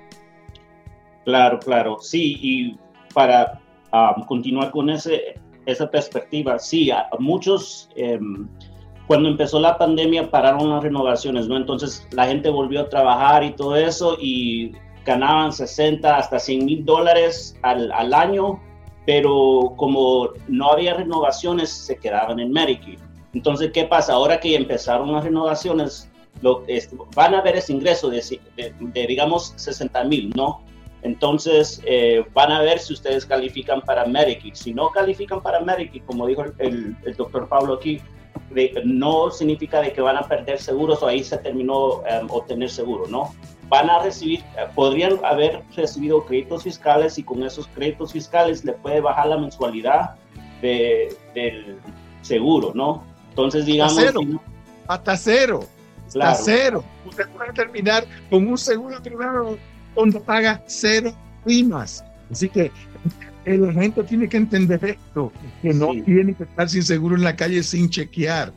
Claro, 1.24 1.58
claro, 1.58 1.96
sí, 2.02 2.36
y 2.38 2.78
para 3.14 3.62
um, 3.94 4.22
continuar 4.26 4.70
con 4.70 4.90
ese, 4.90 5.40
esa 5.64 5.90
perspectiva, 5.90 6.58
sí, 6.58 6.90
a, 6.90 7.08
muchos, 7.18 7.88
em, 7.96 8.46
cuando 9.06 9.30
empezó 9.30 9.58
la 9.58 9.78
pandemia 9.78 10.30
pararon 10.30 10.68
las 10.68 10.82
renovaciones, 10.82 11.48
¿no? 11.48 11.56
Entonces 11.56 12.06
la 12.12 12.26
gente 12.26 12.50
volvió 12.50 12.82
a 12.82 12.90
trabajar 12.90 13.42
y 13.42 13.52
todo 13.52 13.74
eso 13.74 14.18
y 14.20 14.72
ganaban 15.06 15.52
60 15.52 16.16
hasta 16.16 16.38
100 16.38 16.64
mil 16.64 16.84
dólares 16.84 17.56
al, 17.62 17.90
al 17.92 18.12
año, 18.12 18.60
pero 19.06 19.72
como 19.76 20.30
no 20.48 20.72
había 20.72 20.94
renovaciones, 20.94 21.70
se 21.70 21.96
quedaban 21.96 22.40
en 22.40 22.52
Medicaid. 22.52 22.98
Entonces, 23.32 23.70
¿qué 23.72 23.84
pasa? 23.84 24.14
Ahora 24.14 24.40
que 24.40 24.54
empezaron 24.56 25.12
las 25.12 25.24
renovaciones, 25.24 26.10
lo, 26.42 26.64
van 27.14 27.34
a 27.34 27.40
ver 27.40 27.56
ese 27.56 27.72
ingreso 27.72 28.10
de, 28.10 28.22
de, 28.56 28.74
de 28.78 29.06
digamos, 29.06 29.52
60 29.56 30.04
mil, 30.04 30.30
¿no? 30.34 30.60
Entonces, 31.06 31.80
eh, 31.84 32.24
van 32.34 32.50
a 32.50 32.60
ver 32.62 32.80
si 32.80 32.92
ustedes 32.92 33.24
califican 33.24 33.80
para 33.82 34.06
Medicaid. 34.06 34.54
Si 34.54 34.74
no 34.74 34.90
califican 34.90 35.40
para 35.40 35.60
Medicaid, 35.60 36.02
como 36.04 36.26
dijo 36.26 36.44
el, 36.58 36.96
doctor 37.16 37.48
Pablo 37.48 37.74
aquí, 37.74 38.00
no 38.84 39.30
significa 39.30 39.80
de 39.80 39.92
que 39.92 40.00
van 40.00 40.16
a 40.16 40.22
perder 40.22 40.58
seguros 40.58 41.02
o 41.02 41.06
ahí 41.06 41.22
se 41.22 41.38
terminó 41.38 41.98
um, 41.98 42.30
obtener 42.30 42.70
seguro, 42.70 43.06
¿no? 43.06 43.32
Van 43.68 43.90
a 43.90 44.02
recibir, 44.02 44.40
eh, 44.40 44.66
podrían 44.74 45.18
haber 45.24 45.62
recibido 45.74 46.24
créditos 46.24 46.62
fiscales 46.62 47.18
y 47.18 47.22
con 47.22 47.42
esos 47.42 47.66
créditos 47.68 48.12
fiscales 48.12 48.64
le 48.64 48.72
puede 48.72 49.00
bajar 49.00 49.26
la 49.26 49.38
mensualidad 49.38 50.14
del 50.62 51.78
seguro, 52.22 52.72
¿no? 52.74 53.04
Entonces, 53.30 53.66
digamos... 53.66 53.98
Hasta 53.98 54.12
cero. 54.12 54.40
hasta 54.88 55.16
cero. 55.16 55.64
Hasta 56.06 56.34
cero. 56.34 56.84
Usted 57.04 57.28
puede 57.28 57.52
terminar 57.52 58.04
con 58.30 58.46
un 58.46 58.56
seguro 58.56 59.02
privado 59.02 59.58
donde 59.94 60.20
paga 60.20 60.62
cero 60.66 61.12
primas. 61.44 62.04
Así 62.30 62.48
que 62.48 62.70
el 63.44 63.72
gente 63.72 64.02
tiene 64.02 64.28
que 64.28 64.36
entender 64.36 64.84
esto, 64.84 65.32
que 65.62 65.72
no 65.72 65.92
tiene 66.04 66.34
que 66.34 66.42
estar 66.42 66.68
sin 66.68 66.82
seguro 66.82 67.14
en 67.14 67.22
la 67.22 67.36
calle 67.36 67.62
sin 67.62 67.88
chequear. 67.88 68.52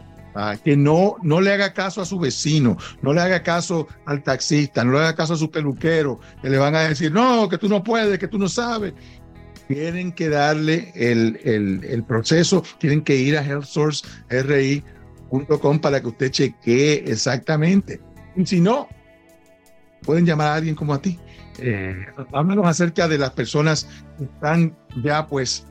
Que 0.64 0.78
no, 0.78 1.16
no 1.22 1.42
le 1.42 1.54
haga 1.54 1.74
caso 1.74 2.02
a 2.02 2.06
su 2.06 2.18
vecino, 2.20 2.78
no 3.02 3.14
le 3.14 3.22
haga 3.22 3.44
caso 3.44 3.88
al 4.06 4.24
taxista, 4.24 4.84
no 4.84 4.94
le 4.94 5.00
haga 5.00 5.16
caso 5.16 5.34
a 5.34 5.38
su 5.38 5.52
peluquero, 5.52 6.20
que 6.42 6.50
le 6.50 6.58
van 6.58 6.76
a 6.76 6.82
decir, 6.82 7.12
no, 7.12 7.50
que 7.50 7.58
tú 7.58 7.68
no 7.68 7.84
puedes, 7.84 8.20
que 8.20 8.28
tú 8.28 8.38
no 8.38 8.48
sabes. 8.48 8.94
Tienen 9.68 10.12
que 10.12 10.30
darle 10.30 10.92
el, 10.96 11.40
el, 11.44 11.84
el 11.84 12.04
proceso, 12.04 12.64
tienen 12.80 13.02
que 13.02 13.16
ir 13.16 13.38
a 13.38 13.44
healthsourceri.com 13.44 15.80
para 15.80 16.02
que 16.02 16.08
usted 16.08 16.32
chequee 16.32 17.04
exactamente. 17.06 18.00
Y 18.36 18.46
si 18.46 18.62
no, 18.62 18.88
pueden 20.04 20.26
llamar 20.26 20.48
a 20.48 20.56
alguien 20.56 20.76
como 20.76 20.94
a 20.94 21.02
ti 21.02 21.20
eh, 21.62 22.06
háblanos 22.34 22.68
acerca 22.68 23.08
de 23.08 23.18
las 23.18 23.32
personas 23.32 23.88
que 24.18 24.26
están 24.26 24.76
ya 25.04 25.28
pues 25.28 25.66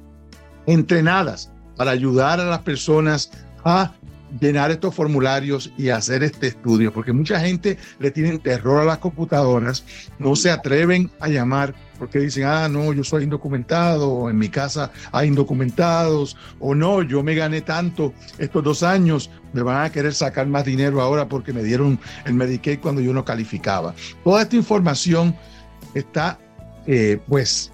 entrenadas 0.67 1.53
para 1.77 1.93
ayudar 1.93 2.41
a 2.41 2.45
las 2.45 2.61
personas 2.61 3.31
a 3.65 3.95
llenar 4.41 4.71
estos 4.71 4.95
formularios 4.95 5.73
y 5.77 5.89
hacer 5.89 6.23
este 6.23 6.49
estudio, 6.49 6.93
porque 6.93 7.13
mucha 7.13 7.41
gente 7.41 7.79
le 7.99 8.11
tiene 8.11 8.39
terror 8.39 8.83
a 8.83 8.85
las 8.85 8.99
computadoras, 8.99 9.85
no 10.19 10.37
se 10.37 10.51
atreven 10.51 11.11
a 11.21 11.29
llamar 11.29 11.75
porque 11.99 12.21
dicen, 12.21 12.45
ah, 12.45 12.69
no, 12.69 12.93
yo 12.93 13.03
soy 13.03 13.25
indocumentado, 13.25 14.09
o 14.09 14.31
en 14.31 14.39
mi 14.39 14.49
casa 14.49 14.93
hay 15.11 15.29
indocumentados, 15.29 16.37
o 16.61 16.75
no, 16.75 17.03
yo 17.03 17.23
me 17.23 17.35
gané 17.35 17.61
tanto 17.61 18.15
estos 18.39 18.63
dos 18.63 18.83
años, 18.83 19.31
me 19.53 19.63
van 19.63 19.85
a 19.85 19.91
querer 19.91 20.15
sacar 20.15 20.47
más 20.47 20.65
dinero 20.65 21.01
ahora 21.01 21.29
porque 21.29 21.53
me 21.53 21.63
dieron 21.63 21.99
el 22.25 22.35
Medicaid 22.35 22.79
cuando 22.79 23.01
yo 23.01 23.13
no 23.13 23.25
calificaba. 23.25 23.95
Toda 24.23 24.43
esta 24.43 24.57
información 24.57 25.35
está, 25.95 26.39
eh, 26.87 27.19
pues, 27.27 27.73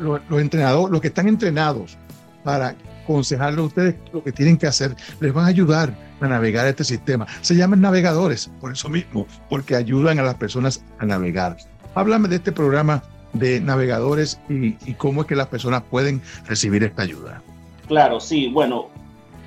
los 0.00 0.40
entrenadores, 0.40 0.92
los 0.92 1.00
que 1.00 1.08
están 1.08 1.26
entrenados 1.26 1.98
para 2.44 2.76
aconsejarle 3.04 3.60
a 3.60 3.64
ustedes 3.64 3.94
lo 4.12 4.24
que 4.24 4.32
tienen 4.32 4.56
que 4.56 4.66
hacer, 4.66 4.96
les 5.20 5.32
van 5.32 5.44
a 5.44 5.48
ayudar 5.48 5.96
a 6.20 6.26
navegar 6.26 6.66
este 6.66 6.84
sistema. 6.84 7.26
Se 7.42 7.54
llaman 7.54 7.80
navegadores, 7.80 8.50
por 8.60 8.72
eso 8.72 8.88
mismo, 8.88 9.26
porque 9.48 9.76
ayudan 9.76 10.18
a 10.18 10.22
las 10.22 10.34
personas 10.34 10.84
a 10.98 11.06
navegar. 11.06 11.56
Háblame 11.94 12.28
de 12.28 12.36
este 12.36 12.50
programa 12.50 13.02
de 13.34 13.60
navegadores 13.60 14.40
y, 14.48 14.76
y 14.88 14.94
cómo 14.94 15.22
es 15.22 15.26
que 15.26 15.36
las 15.36 15.48
personas 15.48 15.82
pueden 15.82 16.22
recibir 16.46 16.82
esta 16.82 17.02
ayuda. 17.02 17.42
Claro, 17.86 18.18
sí, 18.18 18.48
bueno, 18.48 18.88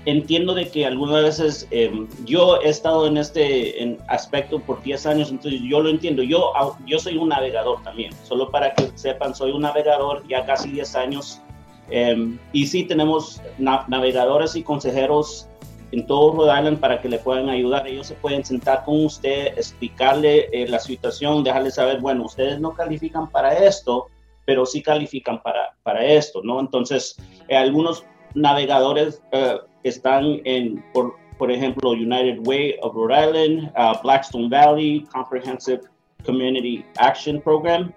entiendo 0.07 0.53
de 0.53 0.69
que 0.69 0.85
algunas 0.85 1.21
veces 1.21 1.67
em, 1.69 2.07
yo 2.25 2.61
he 2.61 2.69
estado 2.69 3.07
en 3.07 3.17
este 3.17 3.97
aspecto 4.07 4.59
por 4.59 4.81
10 4.81 5.05
años, 5.05 5.29
entonces 5.29 5.59
yo 5.61 5.81
lo 5.81 5.89
entiendo. 5.89 6.23
Yo, 6.23 6.53
yo 6.85 6.97
soy 6.97 7.17
un 7.17 7.29
navegador 7.29 7.83
también, 7.83 8.13
solo 8.23 8.49
para 8.49 8.73
que 8.73 8.89
sepan, 8.95 9.35
soy 9.35 9.51
un 9.51 9.63
navegador 9.63 10.25
ya 10.27 10.45
casi 10.45 10.69
10 10.69 10.95
años. 10.95 11.41
Em, 11.89 12.37
y 12.51 12.67
sí 12.67 12.83
tenemos 12.83 13.41
navegadores 13.57 14.55
y 14.55 14.63
consejeros 14.63 15.47
en 15.91 16.05
todo 16.05 16.33
Rhode 16.33 16.59
Island 16.59 16.79
para 16.79 17.01
que 17.01 17.09
le 17.09 17.19
puedan 17.19 17.49
ayudar. 17.49 17.87
Ellos 17.87 18.07
se 18.07 18.15
pueden 18.15 18.43
sentar 18.43 18.83
con 18.83 19.05
usted, 19.05 19.57
explicarle 19.57 20.49
eh, 20.51 20.67
la 20.67 20.79
situación, 20.79 21.43
dejarle 21.43 21.71
saber, 21.71 22.01
bueno, 22.01 22.25
ustedes 22.25 22.59
no 22.59 22.73
califican 22.73 23.29
para 23.29 23.53
esto, 23.53 24.07
pero 24.45 24.65
sí 24.65 24.81
califican 24.81 25.41
para, 25.41 25.75
para 25.83 26.05
esto, 26.05 26.41
¿no? 26.43 26.59
Entonces, 26.59 27.15
eh, 27.47 27.55
algunos 27.55 28.03
navegadores 28.33 29.21
eh, 29.31 29.57
están 29.83 30.41
en, 30.45 30.83
por, 30.93 31.15
por, 31.37 31.51
ejemplo, 31.51 31.91
United 31.91 32.39
Way 32.45 32.75
of 32.81 32.93
Rhode 32.93 33.27
Island, 33.27 33.71
uh, 33.77 34.01
Blackstone 34.03 34.49
Valley 34.49 35.05
Comprehensive 35.13 35.81
Community 36.25 36.83
Action 36.97 37.41
Program 37.41 37.93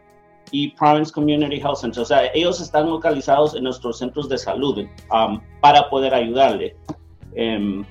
y 0.53 0.69
Province 0.73 1.13
Community 1.13 1.57
Health 1.57 1.79
Center. 1.79 2.03
O 2.03 2.05
sea, 2.05 2.31
ellos 2.35 2.61
están 2.61 2.91
localizados 2.91 3.55
en 3.55 3.65
nuestros 3.65 3.99
centros 3.99 4.29
de 4.29 4.39
salud 4.39 4.87
um, 5.13 5.41
para 5.61 5.89
poder 5.89 6.15
ayudarle. 6.15 6.77
Um, 7.37 7.85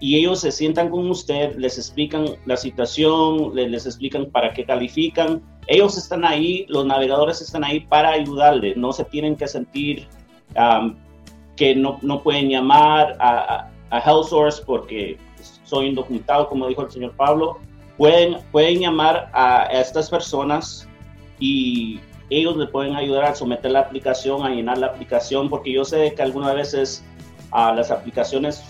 y 0.00 0.16
ellos 0.16 0.40
se 0.40 0.52
sientan 0.52 0.90
con 0.90 1.10
usted, 1.10 1.56
les 1.56 1.76
explican 1.76 2.26
la 2.46 2.56
situación, 2.56 3.54
les, 3.54 3.70
les, 3.70 3.86
explican 3.86 4.26
para 4.26 4.52
qué 4.52 4.64
califican. 4.64 5.42
Ellos 5.66 5.98
están 5.98 6.24
ahí, 6.24 6.66
los 6.68 6.86
navegadores 6.86 7.40
están 7.40 7.64
ahí 7.64 7.80
para 7.80 8.10
ayudarle, 8.10 8.74
no 8.76 8.92
se 8.92 9.04
tienen 9.04 9.36
que 9.36 9.48
sentir 9.48 10.06
um, 10.56 10.96
que 11.56 11.74
no, 11.74 11.98
no 12.02 12.22
pueden 12.22 12.48
llamar 12.48 13.16
a, 13.18 13.68
a 13.90 13.98
Health 13.98 14.28
Source 14.28 14.62
porque 14.64 15.18
soy 15.64 15.86
indocumentado, 15.86 16.48
como 16.48 16.68
dijo 16.68 16.82
el 16.82 16.90
señor 16.90 17.14
Pablo, 17.16 17.58
pueden, 17.96 18.38
pueden 18.52 18.80
llamar 18.80 19.30
a 19.32 19.64
estas 19.64 20.08
personas 20.08 20.88
y 21.38 22.00
ellos 22.30 22.56
le 22.56 22.66
pueden 22.66 22.94
ayudar 22.96 23.24
a 23.24 23.34
someter 23.34 23.70
la 23.70 23.80
aplicación, 23.80 24.44
a 24.44 24.50
llenar 24.50 24.78
la 24.78 24.88
aplicación, 24.88 25.48
porque 25.48 25.72
yo 25.72 25.84
sé 25.84 26.14
que 26.14 26.22
algunas 26.22 26.54
veces 26.54 27.04
uh, 27.52 27.74
las 27.74 27.90
aplicaciones 27.90 28.62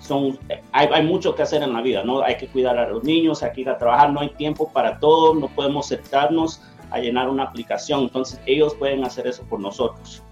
son, 0.00 0.38
hay, 0.72 0.88
hay, 0.92 1.06
mucho 1.06 1.34
que 1.34 1.42
hacer 1.42 1.62
en 1.62 1.72
la 1.72 1.80
vida, 1.80 2.04
¿no? 2.04 2.22
Hay 2.22 2.36
que 2.36 2.46
cuidar 2.48 2.78
a 2.78 2.88
los 2.88 3.04
niños, 3.04 3.42
hay 3.42 3.52
que 3.52 3.62
ir 3.62 3.70
a 3.70 3.78
trabajar, 3.78 4.12
no 4.12 4.20
hay 4.20 4.30
tiempo 4.30 4.70
para 4.72 4.98
todo, 4.98 5.34
no 5.34 5.48
podemos 5.48 5.88
sentarnos 5.88 6.62
a 6.90 6.98
llenar 6.98 7.28
una 7.28 7.44
aplicación, 7.44 8.00
entonces 8.02 8.40
ellos 8.46 8.74
pueden 8.74 9.04
hacer 9.04 9.26
eso 9.26 9.42
por 9.44 9.60
nosotros. 9.60 10.22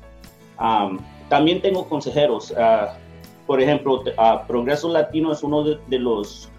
Um, 0.61 0.99
también 1.29 1.61
tengo 1.61 1.89
consejeros, 1.89 2.53
uh, 2.53 2.89
por 3.47 3.61
ejemplo, 3.61 4.01
uh, 4.01 4.47
Progreso 4.47 4.89
Latino 4.89 5.33
es 5.33 5.43
uno 5.43 5.63
de, 5.63 5.79
de 5.89 5.99
los 5.99 6.51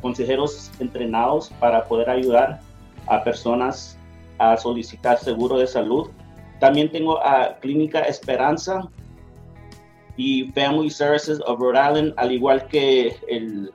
consejeros 0.00 0.70
entrenados 0.78 1.50
para 1.58 1.84
poder 1.84 2.08
ayudar 2.08 2.60
a 3.08 3.24
personas 3.24 3.98
a 4.38 4.56
solicitar 4.56 5.18
seguro 5.18 5.58
de 5.58 5.66
salud. 5.66 6.08
También 6.60 6.90
tengo 6.90 7.18
a 7.24 7.56
Clínica 7.60 8.00
Esperanza 8.00 8.88
y 10.16 10.50
Family 10.52 10.90
Services 10.90 11.40
of 11.46 11.60
Rhode 11.60 11.78
Island, 11.78 12.14
al 12.16 12.32
igual 12.32 12.66
que 12.68 13.16
el, 13.28 13.70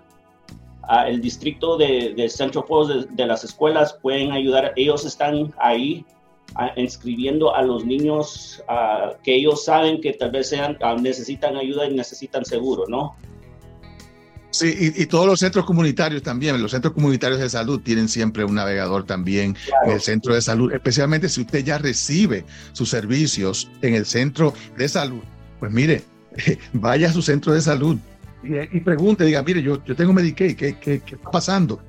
el 1.07 1.21
distrito 1.21 1.77
de, 1.77 2.13
de 2.15 2.29
Central 2.29 2.65
Falls 2.67 3.07
de, 3.15 3.25
las 3.25 3.43
escuelas, 3.43 3.93
pueden 3.93 4.31
ayudar. 4.31 4.73
Ellos 4.75 5.05
están 5.05 5.53
ahí 5.59 6.05
inscribiendo 6.75 7.55
a 7.55 7.61
los 7.61 7.85
niños 7.85 8.63
que 9.23 9.35
ellos 9.35 9.63
saben 9.63 10.01
que 10.01 10.13
tal 10.13 10.31
vez 10.31 10.49
sean, 10.49 10.77
necesitan 11.01 11.55
ayuda 11.55 11.85
y 11.85 11.93
necesitan 11.93 12.43
seguro, 12.43 12.85
¿no? 12.87 13.15
Sí, 14.51 14.93
y, 14.97 15.05
todos 15.05 15.25
los 15.25 15.39
centros 15.39 15.65
comunitarios 15.65 16.21
también, 16.23 16.61
los 16.61 16.71
centros 16.71 16.93
comunitarios 16.93 17.39
de 17.39 17.49
salud 17.49 17.79
tienen 17.79 18.09
siempre 18.09 18.43
un 18.43 18.55
navegador 18.55 19.05
también 19.05 19.55
en 19.85 19.91
el 19.91 20.01
centro 20.01 20.35
de 20.35 20.41
salud, 20.41 20.73
especialmente 20.73 21.29
si 21.29 21.41
usted 21.41 21.63
ya 21.63 21.77
recibe 21.77 22.45
sus 22.73 22.89
servicios 22.89 23.69
en 23.81 23.95
el 23.95 24.05
centro 24.05 24.53
de 24.77 24.89
salud. 24.89 25.21
Pues 25.59 25.71
mire, 25.71 26.03
vaya 26.73 27.09
a 27.09 27.13
su 27.13 27.21
centro 27.21 27.53
de 27.53 27.61
salud 27.61 27.97
y, 28.43 28.79
pregunte, 28.79 29.23
diga, 29.23 29.43
mire, 29.43 29.61
yo, 29.61 29.83
yo 29.85 29.95
tengo 29.95 30.13
Medicaid, 30.13 30.55
¿qué, 30.55 30.75
qué, 30.77 30.99
qué 30.99 31.15
está 31.15 31.29
pasando? 31.29 31.81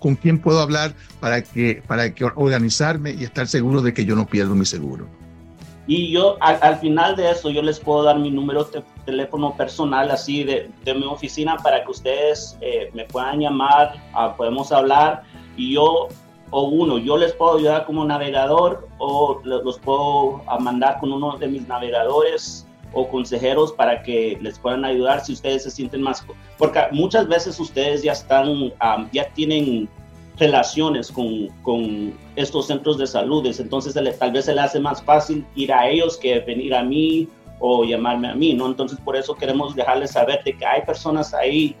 ¿Con 0.00 0.16
quién 0.16 0.38
puedo 0.38 0.60
hablar 0.60 0.94
para 1.20 1.42
que, 1.42 1.82
para 1.86 2.14
que 2.14 2.24
organizarme 2.24 3.12
y 3.12 3.24
estar 3.24 3.48
seguro 3.48 3.82
de 3.82 3.92
que 3.92 4.04
yo 4.04 4.14
no 4.14 4.26
pierdo 4.26 4.54
mi 4.54 4.64
seguro? 4.64 5.08
Y 5.86 6.12
yo 6.12 6.36
al, 6.40 6.76
final 6.76 7.16
de 7.16 7.30
eso, 7.30 7.50
yo 7.50 7.60
les 7.60 7.80
puedo 7.80 8.04
dar 8.04 8.18
mi 8.18 8.30
número 8.30 8.64
de 8.64 8.84
teléfono 9.04 9.56
personal 9.56 10.10
así 10.10 10.44
de, 10.44 10.70
de 10.84 10.94
mi 10.94 11.04
oficina 11.06 11.56
para 11.56 11.84
que 11.84 11.90
ustedes 11.90 12.56
eh, 12.60 12.90
me 12.94 13.04
puedan 13.04 13.40
llamar, 13.40 13.94
uh, 14.14 14.36
podemos 14.36 14.70
hablar. 14.70 15.22
Y 15.56 15.74
yo 15.74 16.08
o 16.52 16.64
uno, 16.64 16.98
yo 16.98 17.16
les 17.16 17.32
puedo 17.32 17.56
ayudar 17.56 17.86
como 17.86 18.04
navegador 18.04 18.86
o 18.98 19.40
los 19.42 19.78
puedo 19.78 20.42
mandar 20.60 21.00
con 21.00 21.10
uno 21.10 21.36
de 21.38 21.48
mis 21.48 21.66
navegadores 21.66 22.66
o 22.92 23.08
consejeros 23.08 23.72
para 23.72 24.02
que 24.02 24.38
les 24.40 24.58
puedan 24.58 24.84
ayudar 24.84 25.24
si 25.24 25.32
ustedes 25.32 25.62
se 25.62 25.70
sienten 25.70 26.02
más, 26.02 26.24
porque 26.58 26.80
muchas 26.92 27.26
veces 27.26 27.58
ustedes 27.58 28.02
ya 28.02 28.12
están, 28.12 28.48
um, 28.48 29.08
ya 29.12 29.30
tienen 29.30 29.88
relaciones 30.38 31.10
con, 31.10 31.48
con, 31.62 32.14
estos 32.36 32.66
centros 32.66 32.96
de 32.98 33.06
salud, 33.06 33.44
entonces 33.46 33.94
tal 34.18 34.32
vez 34.32 34.46
se 34.46 34.54
le 34.54 34.60
hace 34.60 34.80
más 34.80 35.02
fácil 35.02 35.44
ir 35.54 35.72
a 35.72 35.88
ellos 35.88 36.16
que 36.16 36.40
venir 36.40 36.74
a 36.74 36.82
mí 36.82 37.28
o 37.60 37.84
llamarme 37.84 38.28
a 38.28 38.34
mí, 38.34 38.54
¿no? 38.54 38.66
Entonces 38.66 38.98
por 39.00 39.16
eso 39.16 39.34
queremos 39.34 39.76
dejarles 39.76 40.12
saber 40.12 40.42
de 40.44 40.56
que 40.56 40.66
hay 40.66 40.82
personas 40.82 41.34
ahí 41.34 41.76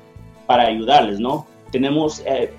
para 0.46 0.64
ayudarles, 0.64 1.18
¿no? 1.18 1.46
Tenemos, 1.70 2.22
eh, 2.26 2.52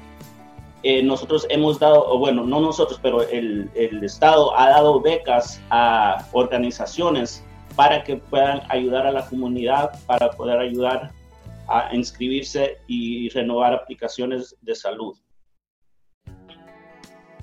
eh, 0.82 1.04
nosotros 1.04 1.46
hemos 1.50 1.80
dado, 1.80 2.18
bueno, 2.18 2.44
no 2.44 2.60
nosotros, 2.60 3.00
pero 3.02 3.22
el, 3.30 3.70
el 3.76 4.04
Estado 4.04 4.58
ha 4.58 4.70
dado 4.72 5.00
becas 5.00 5.62
a 5.70 6.26
organizaciones 6.34 7.44
para 7.76 8.04
que 8.04 8.18
puedan 8.18 8.62
ayudar 8.70 9.08
a 9.08 9.12
la 9.12 9.26
comunidad, 9.28 9.92
para 10.06 10.32
poder 10.32 10.60
ayudar 10.60 11.12
a 11.68 11.96
inscribirse 11.96 12.78
y 12.88 13.30
renovar 13.30 13.74
aplicaciones 13.74 14.56
de 14.62 14.76
salud. 14.76 15.16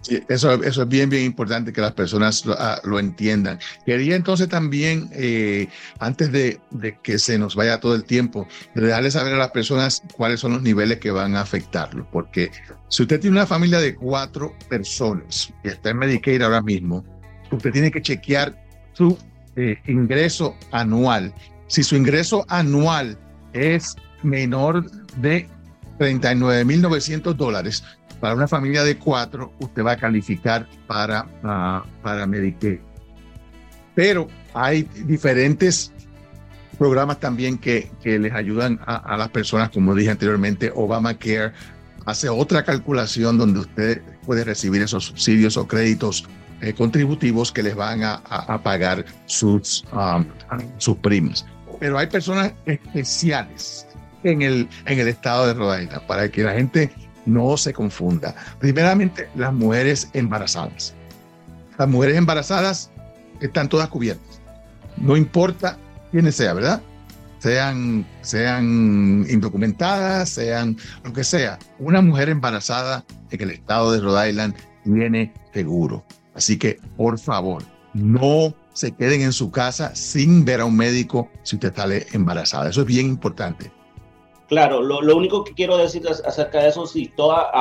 Sí, 0.03 0.23
eso, 0.29 0.55
eso 0.63 0.83
es 0.83 0.89
bien, 0.89 1.11
bien 1.11 1.25
importante 1.25 1.73
que 1.73 1.81
las 1.81 1.93
personas 1.93 2.47
lo, 2.47 2.55
ah, 2.59 2.81
entiendan. 2.99 3.59
Quería 3.85 4.17
entonces 4.17 4.49
también, 4.49 5.11
eh, 5.13 5.69
antes 5.99 6.33
de, 6.33 6.59
que 7.03 7.19
se 7.19 7.39
nos 7.39 7.55
vaya 7.55 7.81
todo 7.81 7.95
el 7.95 8.05
tiempo, 8.05 8.49
dejarles 8.75 9.13
saber 9.13 9.35
a 9.35 9.39
las 9.39 9.51
personas 9.51 10.03
cuáles 10.17 10.41
son 10.41 10.53
los 10.53 10.63
niveles 10.63 10.99
que 11.01 11.11
van 11.11 11.37
a 11.37 11.43
afectarlo. 11.43 12.09
Porque 12.11 12.51
si 12.89 13.03
usted 13.03 13.21
tiene 13.21 13.37
una 13.37 13.47
familia 13.47 13.79
de 13.79 13.95
cuatro 13.95 14.55
personas 14.71 15.53
y 15.63 15.69
está 15.69 15.91
en 15.91 15.99
Medicaid 15.99 16.41
ahora 16.41 16.63
mismo, 16.63 17.05
usted 17.51 17.71
tiene 17.71 17.91
que 17.91 18.01
chequear 18.01 18.57
su 18.95 19.19
eh, 19.57 19.77
ingreso 19.87 20.57
anual. 20.73 21.35
Si 21.67 21.83
su 21.83 21.95
ingreso 21.95 22.47
anual 22.49 23.19
es 23.53 23.97
menor 24.23 24.91
de 25.19 25.47
39.900 25.99 27.35
dólares, 27.35 27.85
para 28.21 28.35
una 28.35 28.47
familia 28.47 28.85
de 28.85 28.99
cuatro, 28.99 29.53
usted 29.59 29.85
va 29.85 29.93
a 29.93 29.97
calificar 29.97 30.69
para, 30.87 31.25
uh, 31.43 32.03
para 32.03 32.27
Medicaid. 32.27 32.81
Pero 33.95 34.29
hay 34.55 34.83
diferentes 35.07 35.93
programas 36.79 37.21
también 37.21 37.59
que, 37.59 37.91
que 38.03 38.19
les 38.19 38.33
ayudan 38.33 38.81
a, 38.87 39.17
las 39.17 39.29
personas, 39.31 39.71
como 39.71 39.95
dije 39.95 40.11
anteriormente, 40.11 40.73
Obamacare 40.75 41.53
hace 42.07 42.29
otra 42.29 42.65
calculación 42.65 43.37
donde 43.37 43.61
usted 43.61 44.03
puede 44.25 44.45
recibir 44.45 44.81
esos 44.83 45.05
subsidios 45.05 45.57
o 45.57 45.67
créditos 45.67 46.27
eh, 46.63 46.73
contributivos 46.73 47.53
que 47.53 47.63
les 47.63 47.75
van 47.75 48.03
a, 48.03 48.63
pagar 48.63 49.05
sus, 49.27 49.85
um, 49.93 50.25
sus 50.79 50.97
primas. 50.97 51.45
Pero 51.79 51.99
hay 51.99 52.07
personas 52.07 52.53
especiales 52.67 53.87
en 54.25 54.43
el, 54.43 54.69
en 54.87 54.99
el 54.99 55.09
estado 55.09 55.47
de 55.47 55.55
Rhode 55.55 55.89
para 56.07 56.31
que 56.31 56.43
la 56.43 56.53
gente 56.53 56.91
no 57.27 57.57
se 57.57 57.73
confunda. 57.73 58.35
Primeramente, 58.59 59.29
las 59.35 59.53
mujeres 59.53 60.09
embarazadas. 60.13 60.95
Las 61.79 61.89
mujeres 61.89 62.17
embarazadas 62.17 62.91
están 63.41 63.69
todas 63.69 63.89
cubiertas. 63.89 64.41
No 64.97 65.17
importa 65.17 65.79
quiénes 66.11 66.37
sea, 66.37 66.53
¿verdad? 66.53 66.83
Sean, 67.39 68.07
sean 68.21 69.25
indocumentadas, 69.31 70.29
sean 70.29 70.77
lo 71.05 71.13
que 71.13 71.25
sea. 71.25 71.59
Una 71.79 72.03
mujer 72.03 72.29
embarazada 72.29 73.05
en 73.31 73.41
el 73.41 73.51
estado 73.51 73.93
de 73.93 74.01
Rhode 74.01 74.29
Island 74.29 74.55
tiene 74.85 75.33
seguro. 75.55 76.05
Así 76.35 76.59
que, 76.59 76.79
por 76.97 77.19
favor, 77.19 77.65
no 77.95 78.55
se 78.73 78.93
queden 78.93 79.23
en 79.23 79.33
su 79.33 79.51
casa 79.51 79.95
sin 79.95 80.45
ver 80.45 80.61
a 80.61 80.65
un 80.67 80.77
médico 80.77 81.31
si 81.43 81.57
usted 81.57 81.69
está 81.69 81.87
embarazada. 82.13 82.69
Eso 82.69 82.83
es 82.83 82.87
bien 82.87 83.07
importante. 83.07 83.73
Claro, 84.51 84.83
lo, 84.83 85.01
lo, 85.01 85.17
único 85.17 85.45
que 85.45 85.55
quiero 85.55 85.77
decir 85.77 86.03
acerca 86.09 86.61
de 86.61 86.71
eso, 86.71 86.85
si 86.85 87.07
toda 87.07 87.53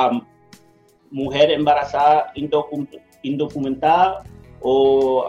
mujer 1.12 1.52
embarazada 1.52 2.32
indocumentada 3.22 4.24
o 4.60 5.24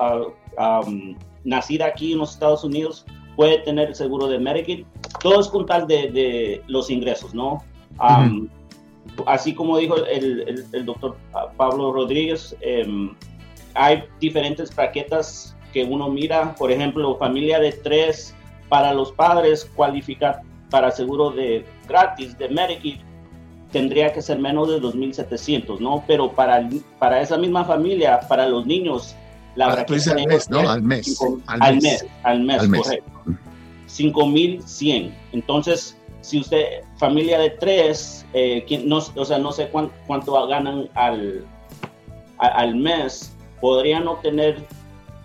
nacida 1.43 1.85
aquí 1.85 2.13
en 2.13 2.17
los 2.17 2.33
Estados 2.33 2.63
Unidos 2.63 3.05
puede 3.35 3.59
tener 3.59 3.95
seguro 3.95 4.27
de 4.27 4.39
Medicaid, 4.39 4.85
todo 5.21 5.39
es 5.39 5.47
con 5.49 5.67
tal 5.67 5.85
de, 5.85 6.11
de 6.11 6.63
los 6.65 6.89
ingresos, 6.89 7.35
¿no? 7.35 7.63
Así 9.27 9.53
como 9.53 9.77
dijo 9.77 9.97
el, 9.97 10.65
el, 10.73 10.85
doctor 10.85 11.15
Pablo 11.57 11.93
Rodríguez, 11.93 12.57
em, 12.61 13.15
hay 13.75 14.03
diferentes 14.19 14.71
paquetas 14.71 15.55
que 15.73 15.83
uno 15.83 16.09
mira, 16.09 16.55
por 16.55 16.71
ejemplo, 16.71 17.15
familia 17.17 17.59
de 17.59 17.71
tres 17.71 18.35
para 18.67 18.95
los 18.95 19.11
padres 19.11 19.69
cualificar 19.75 20.41
para 20.71 20.89
seguro 20.89 21.29
de 21.29 21.63
gratis 21.87 22.35
de 22.39 22.49
Medicaid 22.49 22.99
tendría 23.71 24.11
que 24.11 24.21
ser 24.21 24.39
menos 24.39 24.69
de 24.69 24.81
2.700, 24.81 25.79
¿no? 25.79 26.03
Pero 26.07 26.31
para, 26.31 26.67
para 26.97 27.21
esa 27.21 27.37
misma 27.37 27.63
familia, 27.63 28.19
para 28.27 28.47
los 28.47 28.65
niños, 28.65 29.15
la 29.55 29.67
verdad 29.67 29.85
al 29.89 30.27
mes, 30.27 30.49
¿no? 30.49 30.69
Al 30.69 30.81
mes. 30.81 31.21
al, 31.47 31.75
mes. 31.81 32.05
al 32.23 32.41
mes, 32.41 32.59
al 32.59 32.69
mes, 32.69 32.81
correcto. 32.83 33.11
5.100. 33.87 35.11
Entonces, 35.33 35.97
si 36.21 36.39
usted, 36.39 36.65
familia 36.97 37.39
de 37.39 37.51
tres, 37.51 38.25
eh, 38.33 38.65
no, 38.85 38.97
o 38.97 39.25
sea, 39.25 39.37
no 39.37 39.51
sé 39.51 39.67
cuánto, 39.69 39.93
cuánto 40.07 40.47
ganan 40.47 40.89
al, 40.95 41.45
al 42.37 42.75
mes, 42.75 43.33
podrían 43.59 44.07
obtener, 44.07 44.65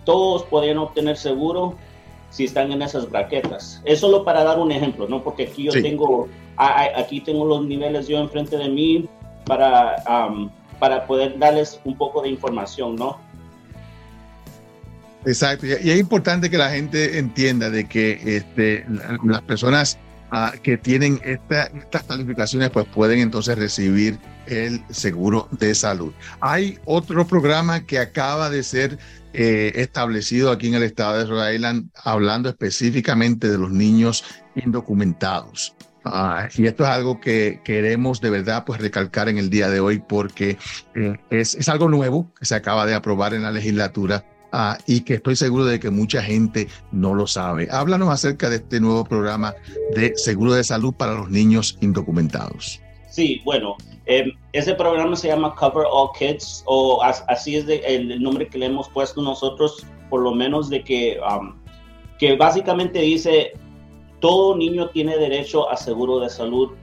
todos 0.05 0.43
podrían 0.43 0.77
obtener 0.77 1.17
seguro 1.17 1.75
si 2.29 2.45
están 2.45 2.71
en 2.71 2.81
esas 2.81 3.09
braquetas. 3.09 3.81
Es 3.85 3.99
solo 3.99 4.23
para 4.23 4.43
dar 4.43 4.59
un 4.59 4.71
ejemplo, 4.71 5.07
¿no? 5.07 5.23
Porque 5.23 5.43
aquí 5.43 5.63
yo 5.63 5.71
tengo, 5.71 6.27
aquí 6.57 7.21
tengo 7.21 7.45
los 7.45 7.65
niveles 7.65 8.07
yo 8.07 8.17
enfrente 8.19 8.57
de 8.57 8.69
mí 8.69 9.07
para, 9.45 9.95
para 10.79 11.05
poder 11.07 11.37
darles 11.39 11.79
un 11.83 11.97
poco 11.97 12.21
de 12.21 12.29
información, 12.29 12.95
¿no? 12.95 13.19
Exacto, 15.25 15.65
y 15.65 15.89
es 15.89 15.99
importante 15.99 16.49
que 16.49 16.57
la 16.57 16.69
gente 16.69 17.17
entienda 17.17 17.69
de 17.69 17.85
que 17.85 18.37
este, 18.37 18.85
las 19.25 19.41
personas 19.41 19.97
ah, 20.31 20.53
que 20.61 20.77
tienen 20.77 21.19
estas 21.23 22.03
calificaciones, 22.07 22.69
pues 22.69 22.85
pueden 22.93 23.19
entonces 23.19 23.57
recibir 23.57 24.17
el 24.47 24.83
seguro 24.89 25.47
de 25.51 25.75
salud. 25.75 26.13
Hay 26.39 26.79
otro 26.85 27.25
programa 27.27 27.85
que 27.85 27.99
acaba 27.99 28.49
de 28.49 28.63
ser 28.63 28.97
eh, 29.33 29.71
establecido 29.75 30.51
aquí 30.51 30.67
en 30.67 30.75
el 30.75 30.83
estado 30.83 31.19
de 31.19 31.25
Rhode 31.25 31.55
Island, 31.55 31.89
hablando 32.03 32.49
específicamente 32.49 33.49
de 33.49 33.57
los 33.57 33.71
niños 33.71 34.23
indocumentados. 34.55 35.75
Ah, 36.05 36.47
y 36.55 36.65
esto 36.67 36.83
es 36.83 36.89
algo 36.89 37.19
que 37.19 37.59
queremos 37.63 38.21
de 38.21 38.29
verdad 38.29 38.63
pues 38.65 38.79
recalcar 38.79 39.29
en 39.29 39.37
el 39.37 39.49
día 39.49 39.69
de 39.69 39.79
hoy 39.79 39.99
porque 39.99 40.57
eh, 40.95 41.17
es, 41.29 41.55
es, 41.55 41.67
algo 41.67 41.89
nuevo 41.89 42.31
que 42.39 42.45
se 42.45 42.55
acaba 42.55 42.85
de 42.85 42.93
aprobar 42.93 43.33
en 43.33 43.43
la 43.43 43.51
legislatura 43.51 44.23
ah, 44.53 44.77
y 44.85 45.01
que 45.01 45.15
estoy 45.15 45.35
seguro 45.35 45.65
de 45.65 45.79
que 45.79 45.89
mucha 45.89 46.21
gente 46.21 46.69
no 46.91 47.13
lo 47.13 47.27
sabe. 47.27 47.67
Háblanos 47.69 48.09
acerca 48.09 48.49
de 48.49 48.57
este 48.57 48.79
nuevo 48.79 49.03
programa 49.03 49.53
de 49.95 50.13
seguro 50.15 50.53
de 50.53 50.63
salud 50.63 50.93
para 50.93 51.13
los 51.13 51.29
niños 51.29 51.77
indocumentados. 51.81 52.81
Sí, 53.17 53.41
bueno, 53.43 53.75
eh, 54.05 54.31
ese 54.53 54.75
programa 54.75 55.15
se 55.15 55.29
llama 55.29 55.55
Cover 55.55 55.87
All 55.89 56.11
Kids 56.19 56.63
o 56.67 57.01
así 57.01 57.55
es 57.55 57.65
el, 57.67 58.21
nombre 58.21 58.47
que 58.47 58.59
le 58.59 58.67
hemos 58.67 58.87
puesto 58.89 59.23
nosotros, 59.23 59.87
por 60.11 60.21
lo 60.21 60.35
menos 60.35 60.69
de 60.69 60.83
que, 60.83 61.19
que 62.19 62.35
básicamente 62.35 62.99
dice 62.99 63.53
todo 64.19 64.55
niño 64.55 64.91
tiene 64.91 65.17
derecho 65.17 65.67
a 65.67 65.77
seguro 65.77 66.19
de 66.19 66.29
salud 66.29 66.73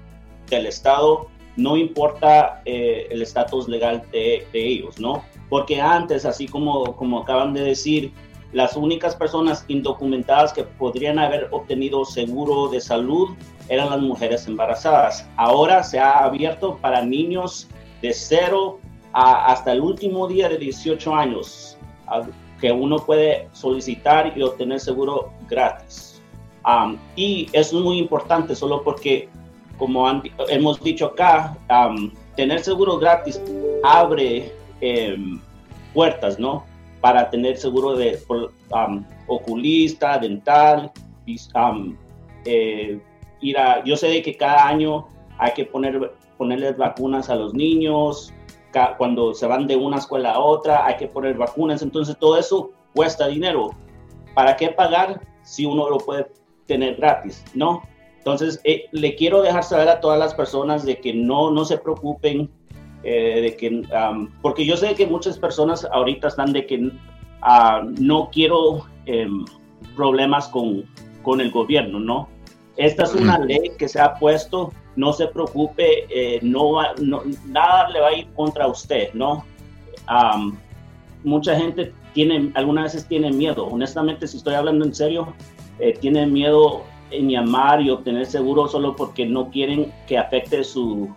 del 0.51 0.67
Estado, 0.67 1.29
no 1.57 1.77
importa 1.77 2.63
eh, 2.65 3.07
el 3.13 3.23
estatus 3.23 3.69
legal 3.69 4.03
de, 4.11 4.45
ellos, 4.53 4.99
¿no? 4.99 5.23
Porque 5.49 5.81
antes, 5.81 6.25
así 6.25 6.49
como, 6.49 6.97
como 6.97 7.21
acaban 7.21 7.55
de 7.55 7.61
decir, 7.61 8.13
las 8.55 8.77
únicas 8.77 9.15
personas 9.15 9.65
indocumentadas 9.69 10.53
que 10.53 10.65
podrían 10.65 11.19
haber 11.19 11.49
obtenido 11.51 12.07
seguro 12.07 12.69
de 12.69 12.81
salud 12.81 13.37
eran 13.69 13.91
las 13.91 14.01
mujeres 14.01 14.47
embarazadas. 14.47 15.29
Ahora 15.37 15.83
se 15.83 15.99
ha 15.99 16.25
abierto 16.25 16.79
para 16.81 17.05
niños 17.05 17.69
de 18.01 18.15
0 18.15 18.79
hasta 19.13 19.73
el 19.73 19.81
último 19.81 20.27
día 20.27 20.49
de 20.49 20.57
18 20.57 21.15
años, 21.15 21.77
que 22.61 22.73
uno 22.73 22.97
puede 22.97 23.49
solicitar 23.53 24.33
y 24.37 24.43
obtener 24.43 24.81
seguro 24.81 25.31
gratis 25.49 26.15
y 27.17 27.49
es 27.53 27.73
muy 27.73 27.99
importante 27.99 28.55
solo 28.55 28.83
porque, 28.83 29.29
como 29.79 30.23
hemos 30.49 30.83
dicho 30.83 31.07
acá, 31.07 31.57
tener 32.37 32.61
seguro 32.61 32.99
gratis 32.99 33.41
abre 33.83 34.53
em, 34.81 35.41
puertas, 35.93 36.39
¿no? 36.39 36.65
Para 37.05 37.29
tener 37.29 37.59
seguro 37.59 37.97
de 37.97 38.19
oculista, 39.27 40.17
dental, 40.17 40.91
eh, 42.47 42.99
ir 43.43 43.57
yo 43.85 43.95
sé 43.95 44.23
que 44.23 44.35
cada 44.35 44.67
año 44.67 45.07
hay 45.37 45.53
que 45.53 45.67
poner, 45.67 46.15
ponerles 46.39 46.79
vacunas 46.79 47.29
a 47.29 47.37
los 47.37 47.53
niños, 47.53 48.33
cuando 48.97 49.35
se 49.35 49.47
van 49.47 49.67
de 49.67 49.77
una 49.77 49.99
escuela 49.99 50.33
a 50.33 50.39
otra 50.39 50.87
hay 50.87 50.97
que 50.97 51.07
poner 51.07 51.37
vacunas, 51.37 51.83
entonces 51.83 52.17
todo 52.19 52.39
eso 52.39 52.71
cuesta 52.95 53.27
dinero. 53.27 53.73
¿Para 54.35 54.57
qué 54.57 54.71
pagar 54.71 55.21
si 55.43 55.67
uno 55.67 55.91
lo 55.91 55.99
puede 55.99 56.33
tener 56.65 56.97
gratis, 56.97 57.45
¿no? 57.53 57.83
Entonces, 58.17 58.63
eh, 58.65 58.87
le 58.93 59.15
quiero 59.15 59.43
dejar 59.43 59.63
saber 59.63 59.91
a 59.91 60.01
todas 60.01 60.19
las 60.19 60.33
personas 60.33 60.87
de 60.87 60.99
que 60.99 61.13
no, 61.13 61.51
no 61.51 61.67
se 61.67 61.77
preocupen, 61.77 62.51
eh, 63.05 63.41
de 63.43 63.57
que, 63.57 63.83
porque 64.41 64.65
yo 64.65 64.77
sé 64.77 64.95
que 64.95 65.07
muchas 65.07 65.39
personas 65.39 65.87
ahorita 65.93 66.29
están 66.29 66.53
de 66.53 66.67
que 66.67 66.91
ah, 67.43 67.83
no 67.99 68.31
quiero 68.33 68.87
em, 69.05 69.45
problemas 69.95 70.49
con, 70.49 70.85
con 71.23 71.41
el 71.41 71.51
gobierno, 71.51 72.01
¿no? 72.01 72.29
Esta 72.77 73.05
es 73.05 73.15
una 73.15 73.39
ley 73.39 73.73
que 73.79 73.89
se 73.89 74.01
ha 74.01 74.15
puesto, 74.15 74.73
no 74.97 75.13
se 75.13 75.29
preocupe, 75.29 76.07
eh, 76.09 76.41
no, 76.43 76.81
no, 77.01 77.23
nada 77.47 77.89
le 77.91 78.01
va 78.01 78.09
a 78.09 78.15
ir 78.15 78.27
contra 78.35 78.67
usted, 78.67 79.13
¿no? 79.15 79.45
mucha 81.25 81.57
gente 81.57 81.95
tiene, 82.13 82.53
algunas 82.55 82.85
veces 82.85 83.09
tiene 83.09 83.31
miedo, 83.33 83.67
honestamente, 83.67 84.27
si 84.27 84.37
estoy 84.37 84.55
hablando 84.55 84.85
en 84.85 84.95
serio, 84.95 85.33
eh, 85.79 85.97
tienen 85.99 86.33
miedo 86.33 86.83
en 87.11 87.31
llamar 87.31 87.81
y 87.81 87.89
obtener 87.89 88.27
seguro 88.27 88.69
solo 88.69 88.95
porque 88.95 89.25
no 89.25 89.51
quieren 89.51 89.93
que 90.07 90.19
afecte 90.19 90.63
su, 90.65 91.09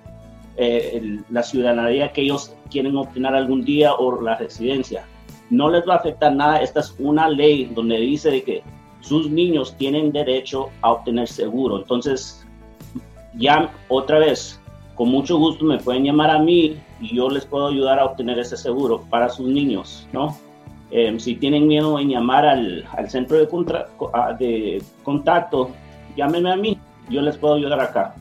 eh, 0.58 1.20
la 1.30 1.44
ciudadanía 1.44 2.12
que 2.12 2.22
ellos 2.22 2.54
quieren 2.70 2.98
obtener 2.98 3.34
algún 3.36 3.64
día 3.64 3.94
o 3.94 4.22
la 4.22 4.36
residencia. 4.36 5.06
No 5.50 5.70
les 5.70 5.88
va 5.88 5.94
a 5.94 5.98
afectar 5.98 6.36
nada. 6.36 6.62
Esta 6.62 6.82
es 6.82 6.96
una 7.00 7.30
ley 7.30 7.72
donde 7.74 7.98
dice 8.00 8.32
de 8.32 8.44
que 8.44 8.64
sus 9.02 9.30
niños 9.30 9.76
tienen 9.78 10.12
derecho 10.12 10.70
a 10.82 10.92
obtener 10.94 11.28
seguro. 11.28 11.78
Entonces, 11.78 12.46
ya 13.36 13.72
otra 13.88 14.20
vez, 14.20 14.60
con 14.96 15.10
mucho 15.10 15.38
gusto 15.38 15.64
me 15.64 15.78
pueden 15.78 16.04
llamar 16.04 16.32
a 16.32 16.40
mí 16.40 16.78
y 17.00 17.16
yo 17.16 17.30
les 17.30 17.46
puedo 17.46 17.68
ayudar 17.68 18.00
a 18.00 18.06
obtener 18.06 18.40
ese 18.40 18.58
seguro 18.58 19.04
para 19.10 19.30
sus 19.30 19.48
niños, 19.48 20.08
¿no? 20.12 20.36
Em, 20.90 21.20
si 21.20 21.36
tienen 21.36 21.68
miedo 21.68 22.00
en 22.00 22.10
llamar 22.10 22.46
al, 22.46 22.86
al 22.98 23.10
centro 23.10 23.38
de, 23.38 23.46
de, 24.40 24.84
contacto, 25.04 25.72
llámenme 26.16 26.52
a 26.52 26.56
mí, 26.56 26.80
yo 27.10 27.22
les 27.22 27.38
puedo 27.38 27.56
ayudar 27.56 27.80
acá. 27.80 28.16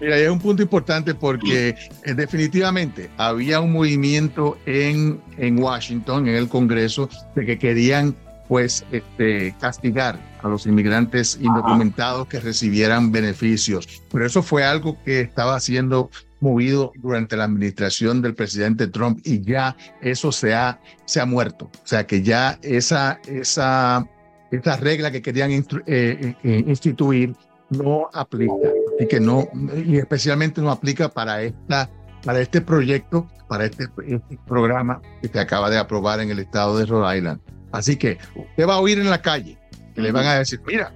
Mira, 0.00 0.16
es 0.16 0.30
un 0.30 0.38
punto 0.38 0.62
importante 0.62 1.14
porque 1.14 1.70
eh, 2.04 2.14
definitivamente 2.14 3.10
había 3.16 3.60
un 3.60 3.72
movimiento 3.72 4.56
en, 4.66 5.20
en 5.36 5.58
Washington, 5.58 6.28
en 6.28 6.36
el 6.36 6.48
Congreso, 6.48 7.08
de 7.34 7.44
que 7.44 7.58
querían 7.58 8.14
pues 8.48 8.84
este, 8.92 9.54
castigar 9.60 10.18
a 10.42 10.48
los 10.48 10.66
inmigrantes 10.66 11.38
indocumentados 11.40 12.28
que 12.28 12.40
recibieran 12.40 13.12
beneficios. 13.12 14.02
Pero 14.10 14.24
eso 14.24 14.42
fue 14.42 14.64
algo 14.64 14.96
que 15.04 15.20
estaba 15.20 15.54
haciendo 15.56 16.10
movido 16.40 16.92
durante 16.96 17.36
la 17.36 17.44
administración 17.44 18.22
del 18.22 18.34
presidente 18.34 18.86
Trump 18.86 19.20
y 19.24 19.42
ya 19.42 19.76
eso 20.00 20.32
se 20.32 20.54
ha, 20.54 20.80
se 21.04 21.20
ha 21.20 21.26
muerto. 21.26 21.66
O 21.66 21.86
sea 21.86 22.06
que 22.06 22.22
ya 22.22 22.58
esa, 22.62 23.20
esa, 23.26 24.08
esa 24.50 24.76
regla 24.76 25.10
que 25.10 25.20
querían 25.20 25.50
eh, 25.50 25.64
eh, 25.86 26.64
instituir 26.66 27.34
no 27.70 28.08
aplica. 28.14 28.54
Así 28.98 29.06
que 29.06 29.20
no, 29.20 29.48
y 29.86 29.96
especialmente 29.96 30.60
no 30.60 30.72
aplica 30.72 31.08
para, 31.08 31.40
esta, 31.42 31.88
para 32.24 32.40
este 32.40 32.60
proyecto, 32.60 33.28
para 33.46 33.66
este, 33.66 33.88
este 34.06 34.38
programa 34.44 35.00
que 35.22 35.28
se 35.28 35.38
acaba 35.38 35.70
de 35.70 35.78
aprobar 35.78 36.18
en 36.18 36.30
el 36.30 36.40
estado 36.40 36.76
de 36.76 36.84
Rhode 36.84 37.16
Island. 37.16 37.40
Así 37.70 37.96
que 37.96 38.18
usted 38.34 38.66
va 38.66 38.74
a 38.74 38.80
oír 38.80 38.98
en 38.98 39.08
la 39.08 39.22
calle 39.22 39.56
que 39.94 40.02
le 40.02 40.10
van 40.10 40.26
a 40.26 40.34
decir, 40.34 40.60
mira, 40.66 40.92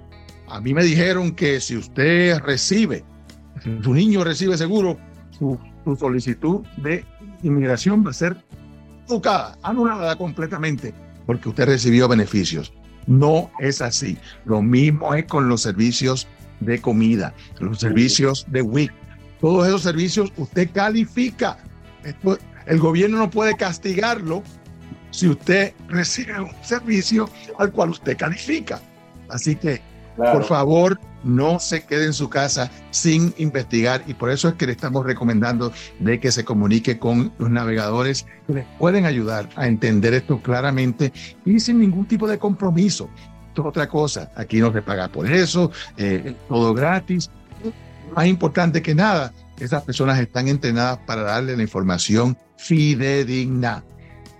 a 0.49 0.61
mí 0.61 0.75
me 0.75 0.83
dijeron 0.83 1.33
que 1.33 1.61
si 1.61 1.77
usted 1.77 2.41
recibe, 2.41 3.05
su 3.83 3.95
niño 3.95 4.25
recibe 4.25 4.59
seguro, 4.59 4.99
su, 5.31 5.59
solicitud 5.99 6.61
de 6.79 7.05
inmigración 7.43 8.05
va 8.05 8.11
a 8.11 8.15
ser 8.15 8.37
tocada, 9.07 9.57
anulada 9.63 10.17
completamente, 10.17 10.93
porque 11.25 11.49
usted 11.49 11.67
recibió 11.67 12.09
beneficios. 12.09 12.73
No 13.07 13.51
es 13.61 13.81
así. 13.81 14.19
Lo 14.45 14.61
mismo 14.61 15.15
es 15.15 15.25
con 15.25 15.49
los 15.49 15.63
servicios 15.63 16.29
de 16.65 16.81
comida, 16.81 17.35
los 17.61 17.79
servicios 17.81 18.47
de 18.49 18.63
WIC. 18.63 18.93
Todos 19.41 19.67
esos 19.67 19.83
servicios 19.83 20.33
usted 20.37 20.71
califica. 20.73 21.59
el 22.67 22.79
gobierno 22.79 23.19
no 23.19 23.31
puede 23.31 23.57
castigarlo 23.57 24.43
si 25.11 25.29
usted 25.29 25.75
recibe 25.89 26.41
un 26.41 26.51
servicio 26.63 27.29
al 27.59 27.71
cual 27.71 27.91
usted 27.91 28.17
califica. 28.17 28.81
Así 29.29 29.57
que, 29.57 29.81
por 30.17 30.45
favor, 30.45 30.99
no 31.25 31.59
se 31.59 31.85
quede 31.85 32.07
en 32.07 32.13
su 32.13 32.29
casa 32.29 32.71
sin 32.91 33.33
investigar 33.39 34.03
y 34.07 34.15
por 34.15 34.31
eso 34.31 34.49
es 34.49 34.55
que 34.55 34.67
le 34.67 34.73
estamos 34.73 35.07
recomendando 35.07 35.73
de 36.01 36.19
que 36.19 36.33
se 36.33 36.45
comunique 36.45 36.99
con 36.99 37.33
los 37.39 37.51
navegadores 37.51 38.27
que 38.47 38.55
les 38.55 38.67
pueden 38.79 39.07
ayudar 39.07 39.49
a 39.57 39.67
entender 39.67 40.15
esto 40.15 40.41
claramente 40.43 41.13
y 41.45 41.61
sin 41.61 41.81
ningún 41.81 42.07
tipo 42.07 42.27
de 42.27 42.39
compromiso. 42.39 43.09
Es 43.55 43.61
otra 43.65 43.89
cosa, 43.89 44.31
aquí 44.35 44.59
no 44.59 44.73
se 44.73 44.83
paga 44.83 45.09
por 45.09 45.31
eso, 45.31 45.71
eh, 45.97 46.35
todo 46.49 46.73
gratis. 46.75 47.31
Más 48.15 48.27
importante 48.27 48.83
que 48.83 48.95
nada, 48.95 49.33
esas 49.59 49.83
personas 49.83 50.19
están 50.19 50.49
entrenadas 50.49 50.99
para 51.07 51.23
darle 51.23 51.57
la 51.57 51.63
información 51.63 52.37
fidedigna. 52.57 53.85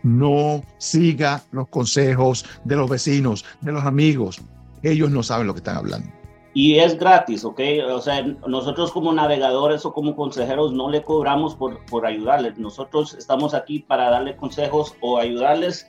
No 0.03 0.63
siga 0.79 1.43
los 1.53 1.69
consejos 1.69 2.45
de 2.65 2.77
los 2.77 2.91
vecinos, 2.91 3.45
de 3.61 3.73
los 3.73 3.85
amigos. 3.85 4.41
Ellos 4.83 5.11
no 5.11 5.23
saben 5.23 5.47
lo 5.47 5.55
que 5.55 5.59
están 5.59 5.77
hablando 5.77 6.11
y 6.55 6.79
es 6.79 6.99
gratis, 6.99 7.45
¿ok? 7.45 7.61
O 7.91 8.01
sea, 8.01 8.23
nosotros 8.47 8.93
como 8.93 9.13
navegadores 9.13 9.87
o 9.87 9.93
como 9.93 10.15
consejeros 10.15 10.73
no 10.73 10.91
le 10.91 11.03
cobramos 11.03 11.55
por, 11.55 11.85
por 11.87 12.05
ayudarles. 12.05 12.59
Nosotros 12.59 13.15
estamos 13.15 13.55
aquí 13.55 13.79
para 13.79 14.11
darle 14.11 14.37
consejos 14.37 14.95
o 15.01 15.19
ayudarles 15.19 15.89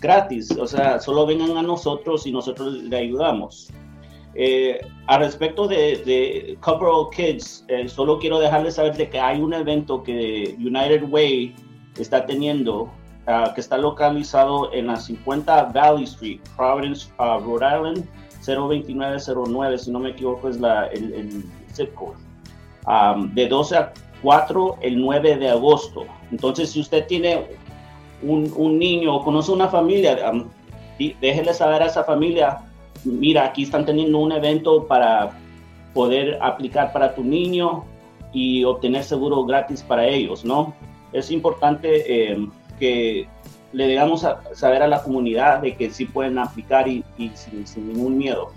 gratis. 0.00 0.50
O 0.52 0.66
sea, 0.66 1.00
solo 1.00 1.26
vengan 1.26 1.56
a 1.56 1.62
nosotros 1.62 2.26
y 2.26 2.32
nosotros 2.32 2.74
le 2.74 2.96
ayudamos. 2.96 3.70
Eh, 4.34 4.80
a 5.06 5.18
respecto 5.18 5.66
de, 5.66 5.96
de 6.04 6.56
Cover 6.60 6.88
All 6.88 7.10
Kids, 7.10 7.64
eh, 7.68 7.88
solo 7.88 8.18
quiero 8.18 8.38
dejarles 8.38 8.76
saber 8.76 8.96
de 8.96 9.08
que 9.08 9.18
hay 9.18 9.40
un 9.40 9.52
evento 9.52 10.02
que 10.02 10.54
United 10.58 11.04
Way 11.08 11.54
está 11.98 12.24
teniendo, 12.26 12.82
uh, 12.82 13.52
que 13.54 13.60
está 13.60 13.76
localizado 13.76 14.72
en 14.72 14.86
la 14.86 14.96
50 14.96 15.64
Valley 15.74 16.04
Street, 16.04 16.40
Providence, 16.56 17.10
uh, 17.18 17.40
Rhode 17.40 17.66
Island 17.66 18.08
02909, 18.46 19.78
si 19.78 19.90
no 19.90 19.98
me 19.98 20.10
equivoco, 20.10 20.48
es 20.48 20.60
la, 20.60 20.86
el, 20.86 21.12
el 21.12 21.44
zip 21.74 21.92
code. 21.94 22.16
Um, 22.86 23.34
de 23.34 23.46
12 23.46 23.76
a 23.76 23.92
4 24.22 24.78
el 24.82 25.00
9 25.00 25.36
de 25.36 25.50
agosto. 25.50 26.06
Entonces, 26.30 26.70
si 26.70 26.80
usted 26.80 27.06
tiene 27.06 27.46
un, 28.22 28.52
un 28.56 28.78
niño 28.78 29.16
o 29.16 29.24
conoce 29.24 29.52
una 29.52 29.68
familia, 29.68 30.30
um, 30.30 30.44
déjele 31.20 31.54
saber 31.54 31.82
a 31.82 31.86
esa 31.86 32.04
familia, 32.04 32.58
mira, 33.04 33.46
aquí 33.46 33.62
están 33.62 33.86
teniendo 33.86 34.18
un 34.18 34.32
evento 34.32 34.86
para 34.86 35.30
poder 35.94 36.38
aplicar 36.40 36.92
para 36.92 37.14
tu 37.14 37.24
niño 37.24 37.84
y 38.32 38.64
obtener 38.64 39.02
seguro 39.04 39.44
gratis 39.44 39.82
para 39.82 40.06
ellos, 40.06 40.44
¿no? 40.44 40.74
Es 41.12 41.30
importante 41.30 42.32
eh, 42.32 42.48
que 42.78 43.26
le 43.72 43.86
digamos 43.88 44.24
a 44.24 44.40
saber 44.54 44.82
a 44.82 44.88
la 44.88 45.02
comunidad 45.02 45.62
de 45.62 45.76
que 45.76 45.90
sí 45.90 46.04
pueden 46.04 46.38
aplicar 46.38 46.86
y, 46.86 47.04
sin, 47.34 47.88
ningún 47.88 48.18
miedo. 48.18 48.52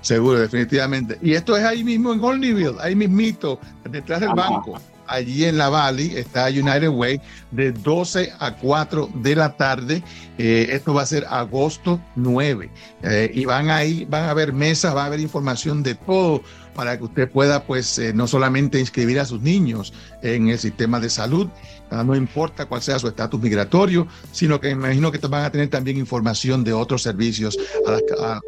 Seguro, 0.00 0.38
definitivamente. 0.38 1.18
Y 1.20 1.34
esto 1.34 1.56
es 1.56 1.64
ahí 1.64 1.84
mismo 1.84 2.12
en 2.12 2.22
Olneyville, 2.22 2.76
ahí 2.80 2.94
mismito, 2.94 3.58
detrás 3.84 4.20
del 4.20 4.30
banco 4.30 4.78
allí 5.10 5.44
en 5.44 5.58
la 5.58 5.68
Valley, 5.68 6.16
está 6.16 6.46
United 6.46 6.88
Way, 6.88 7.20
de 7.50 7.72
12 7.72 8.32
a 8.38 8.56
4 8.56 9.10
de 9.14 9.36
la 9.36 9.56
tarde. 9.56 10.02
Eh, 10.38 10.68
esto 10.70 10.94
va 10.94 11.02
a 11.02 11.06
ser 11.06 11.26
agosto 11.28 12.00
9. 12.16 12.70
Eh, 13.02 13.30
y 13.34 13.44
van 13.44 13.70
ahí, 13.70 14.06
van 14.08 14.24
a 14.24 14.30
haber 14.30 14.52
mesas, 14.52 14.94
va 14.94 15.02
a 15.02 15.06
haber 15.06 15.20
información 15.20 15.82
de 15.82 15.94
todo 15.94 16.42
para 16.74 16.98
que 16.98 17.04
usted 17.04 17.30
pueda, 17.30 17.64
pues, 17.64 17.98
eh, 17.98 18.12
no 18.12 18.26
solamente 18.26 18.78
inscribir 18.80 19.20
a 19.20 19.24
sus 19.24 19.40
niños 19.40 19.92
en 20.22 20.48
el 20.48 20.58
sistema 20.58 21.00
de 21.00 21.10
salud, 21.10 21.48
ah, 21.90 22.04
no 22.04 22.14
importa 22.14 22.66
cuál 22.66 22.82
sea 22.82 22.98
su 22.98 23.08
estatus 23.08 23.40
migratorio, 23.40 24.06
sino 24.32 24.60
que 24.60 24.70
imagino 24.70 25.10
que 25.12 25.18
van 25.26 25.44
a 25.44 25.50
tener 25.50 25.68
también 25.68 25.96
información 25.96 26.64
de 26.64 26.72
otros 26.72 27.02
servicios 27.02 27.58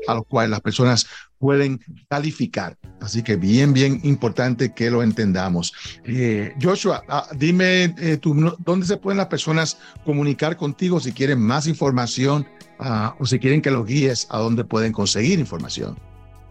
a 0.07 0.15
los 0.15 0.27
cuales 0.27 0.51
las 0.51 0.61
personas 0.61 1.07
pueden 1.43 1.81
calificar. 2.09 2.79
Así 3.01 3.25
que 3.25 3.35
bien, 3.35 3.73
bien 3.73 3.99
importante 4.05 4.73
que 4.73 4.93
lo 4.93 5.03
entendamos. 5.03 5.73
Eh, 6.05 6.55
Joshua, 6.63 7.03
ah, 7.09 7.27
dime 7.35 7.97
eh, 7.99 8.21
dónde 8.61 8.87
se 8.87 8.97
pueden 8.97 9.19
las 9.19 9.27
personas 9.27 9.77
comunicar 10.05 10.57
contigo 10.57 11.01
si 11.01 11.11
quieren 11.11 11.41
más 11.41 11.67
información 11.67 12.47
ah, 12.79 13.17
o 13.19 13.27
si 13.27 13.41
quieren 13.41 13.61
que 13.61 13.73
los 13.73 13.85
guíes 13.85 14.29
a 14.31 14.39
dónde 14.39 14.63
pueden 14.63 14.93
conseguir 14.93 15.41
información. 15.41 15.99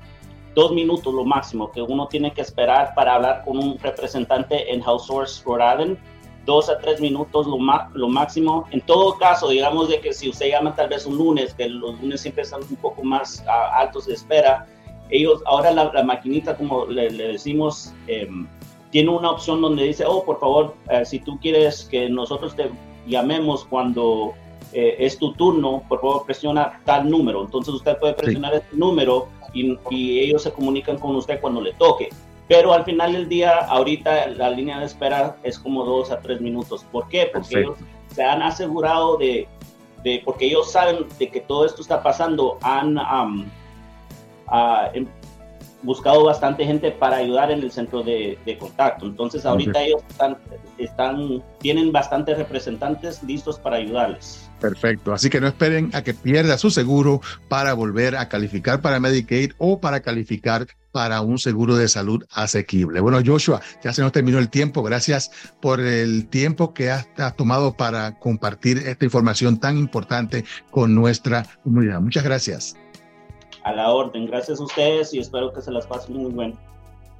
dos 0.56 0.72
minutos 0.74 1.14
lo 1.14 1.26
máximo 1.26 1.72
que 1.72 1.82
uno 1.82 2.08
tiene 2.08 2.32
que 2.32 2.42
esperar 2.42 2.94
para 2.96 3.16
hablar 3.16 3.44
con 3.44 3.58
un 3.58 3.80
representante 3.80 4.72
en 4.74 4.82
House 4.82 5.08
Source 5.08 5.44
Rhode 5.46 5.98
Dos 6.46 6.70
a 6.70 6.78
tres 6.78 7.00
minutos 7.00 7.48
lo, 7.48 7.58
lo 7.94 8.10
máximo. 8.10 8.68
En 8.72 8.82
todo 8.82 9.18
caso, 9.18 9.48
digamos 9.48 9.88
de 9.88 10.02
que 10.02 10.12
si 10.12 10.30
usted 10.30 10.50
llama 10.50 10.76
tal 10.76 10.90
vez 10.90 11.06
un 11.06 11.18
lunes, 11.18 11.54
que 11.54 11.70
los 11.70 11.98
lunes 12.02 12.20
siempre 12.20 12.44
están 12.44 12.62
un 12.70 12.76
poco 12.76 13.02
más 13.02 13.46
altos 13.48 14.08
de 14.08 14.14
espera, 14.14 14.68
ellos, 15.10 15.42
ahora 15.46 15.72
la, 15.72 16.04
maquinita, 16.04 16.56
como 16.56 16.86
le, 16.86 17.10
decimos, 17.10 17.94
em, 18.08 18.48
tiene 18.92 19.10
una 19.10 19.32
opción 19.32 19.62
donde 19.62 19.84
dice, 19.84 20.06
oh, 20.06 20.24
por 20.24 20.40
favor, 20.40 20.76
eh, 20.90 21.06
si 21.06 21.20
tú 21.20 21.40
quieres 21.40 21.86
que 21.86 22.10
nosotros 22.10 22.56
te 22.56 22.70
llamemos 23.08 23.66
cuando 23.66 24.34
eh, 24.72 24.96
es 25.00 25.18
tu 25.18 25.34
turno, 25.34 25.84
por 25.88 26.02
favor 26.02 26.26
presiona 26.26 26.80
tal 26.86 27.10
número. 27.10 27.44
Entonces 27.44 27.74
usted 27.74 27.98
puede 27.98 28.14
presionar 28.14 28.54
ese 28.54 28.68
número 28.74 29.28
y, 29.54 30.20
ellos 30.20 30.44
se 30.44 30.52
comunican 30.52 30.98
con 30.98 31.16
usted 31.16 31.40
cuando 31.42 31.62
le 31.62 31.74
toque. 31.74 32.10
Pero 32.48 32.74
al 32.74 32.84
final 32.84 33.14
del 33.14 33.30
día, 33.30 33.58
ahorita 33.58 34.28
la 34.30 34.50
línea 34.50 34.80
de 34.80 34.86
espera 34.86 35.38
es 35.44 35.58
como 35.60 35.86
dos 35.86 36.12
a 36.12 36.20
tres 36.20 36.42
minutos. 36.42 36.86
¿Por 36.92 37.08
qué? 37.08 37.30
Porque 37.32 37.60
ellos 37.60 37.78
se 38.14 38.24
han 38.24 38.42
asegurado 38.42 39.18
de, 39.18 39.48
de, 40.04 40.22
porque 40.26 40.46
ellos 40.48 40.72
saben 40.72 41.06
de 41.18 41.30
que 41.30 41.40
todo 41.40 41.66
esto 41.66 41.82
está 41.82 42.04
pasando, 42.04 42.58
han 42.62 42.98
em, 44.94 45.08
buscado 45.84 46.24
bastante 46.24 46.66
gente 46.66 46.92
para 46.92 47.18
ayudar 47.18 47.52
en 47.52 47.60
el 47.60 47.72
centro 47.72 48.04
de, 48.04 48.38
contacto. 48.60 49.06
Entonces 49.06 49.46
ahorita 49.46 49.82
ellos 49.84 50.02
están, 50.10 50.38
están, 50.78 51.44
tienen 51.60 51.92
bastantes 51.92 52.38
representantes 52.38 53.22
listos 53.24 53.60
para 53.60 53.78
ayudarles. 53.78 54.50
Perfecto. 54.60 55.14
Así 55.14 55.30
que 55.30 55.42
no 55.42 55.48
esperen 55.48 55.90
a 55.94 56.04
que 56.04 56.14
pierda 56.14 56.58
su 56.58 56.72
seguro 56.72 57.22
para 57.50 57.74
volver 57.74 58.16
a 58.16 58.30
calificar 58.30 58.82
para 58.82 59.00
Medicaid 59.00 59.52
o 59.58 59.82
para 59.82 60.00
calificar 60.00 60.68
para 60.94 61.22
un 61.22 61.38
seguro 61.38 61.76
de 61.76 61.90
salud 61.90 62.24
asequible. 62.32 63.02
Bueno, 63.02 63.20
Joshua, 63.26 63.62
ya 63.84 63.92
se 63.92 64.02
nos 64.02 64.14
terminó 64.14 64.40
el 64.40 64.50
tiempo. 64.50 64.84
Gracias 64.84 65.32
por 65.60 65.82
el 65.82 66.28
tiempo 66.28 66.74
que 66.74 66.92
has, 66.92 67.08
tomado 67.36 67.76
para 67.76 68.20
compartir 68.20 68.78
esta 68.78 69.04
información 69.04 69.60
tan 69.60 69.78
importante 69.78 70.46
con 70.72 70.96
nuestra 70.96 71.46
comunidad. 71.64 72.00
Muchas 72.00 72.24
gracias. 72.24 72.78
A 73.64 73.74
la 73.74 73.92
orden. 73.92 74.26
Gracias 74.26 74.60
a 74.60 74.64
ustedes 74.64 75.14
y 75.14 75.20
espero 75.20 75.54
que 75.54 75.62
se 75.62 75.72
las 75.72 75.88
pasen 75.88 76.18
muy 76.18 76.32
bien. 76.32 76.58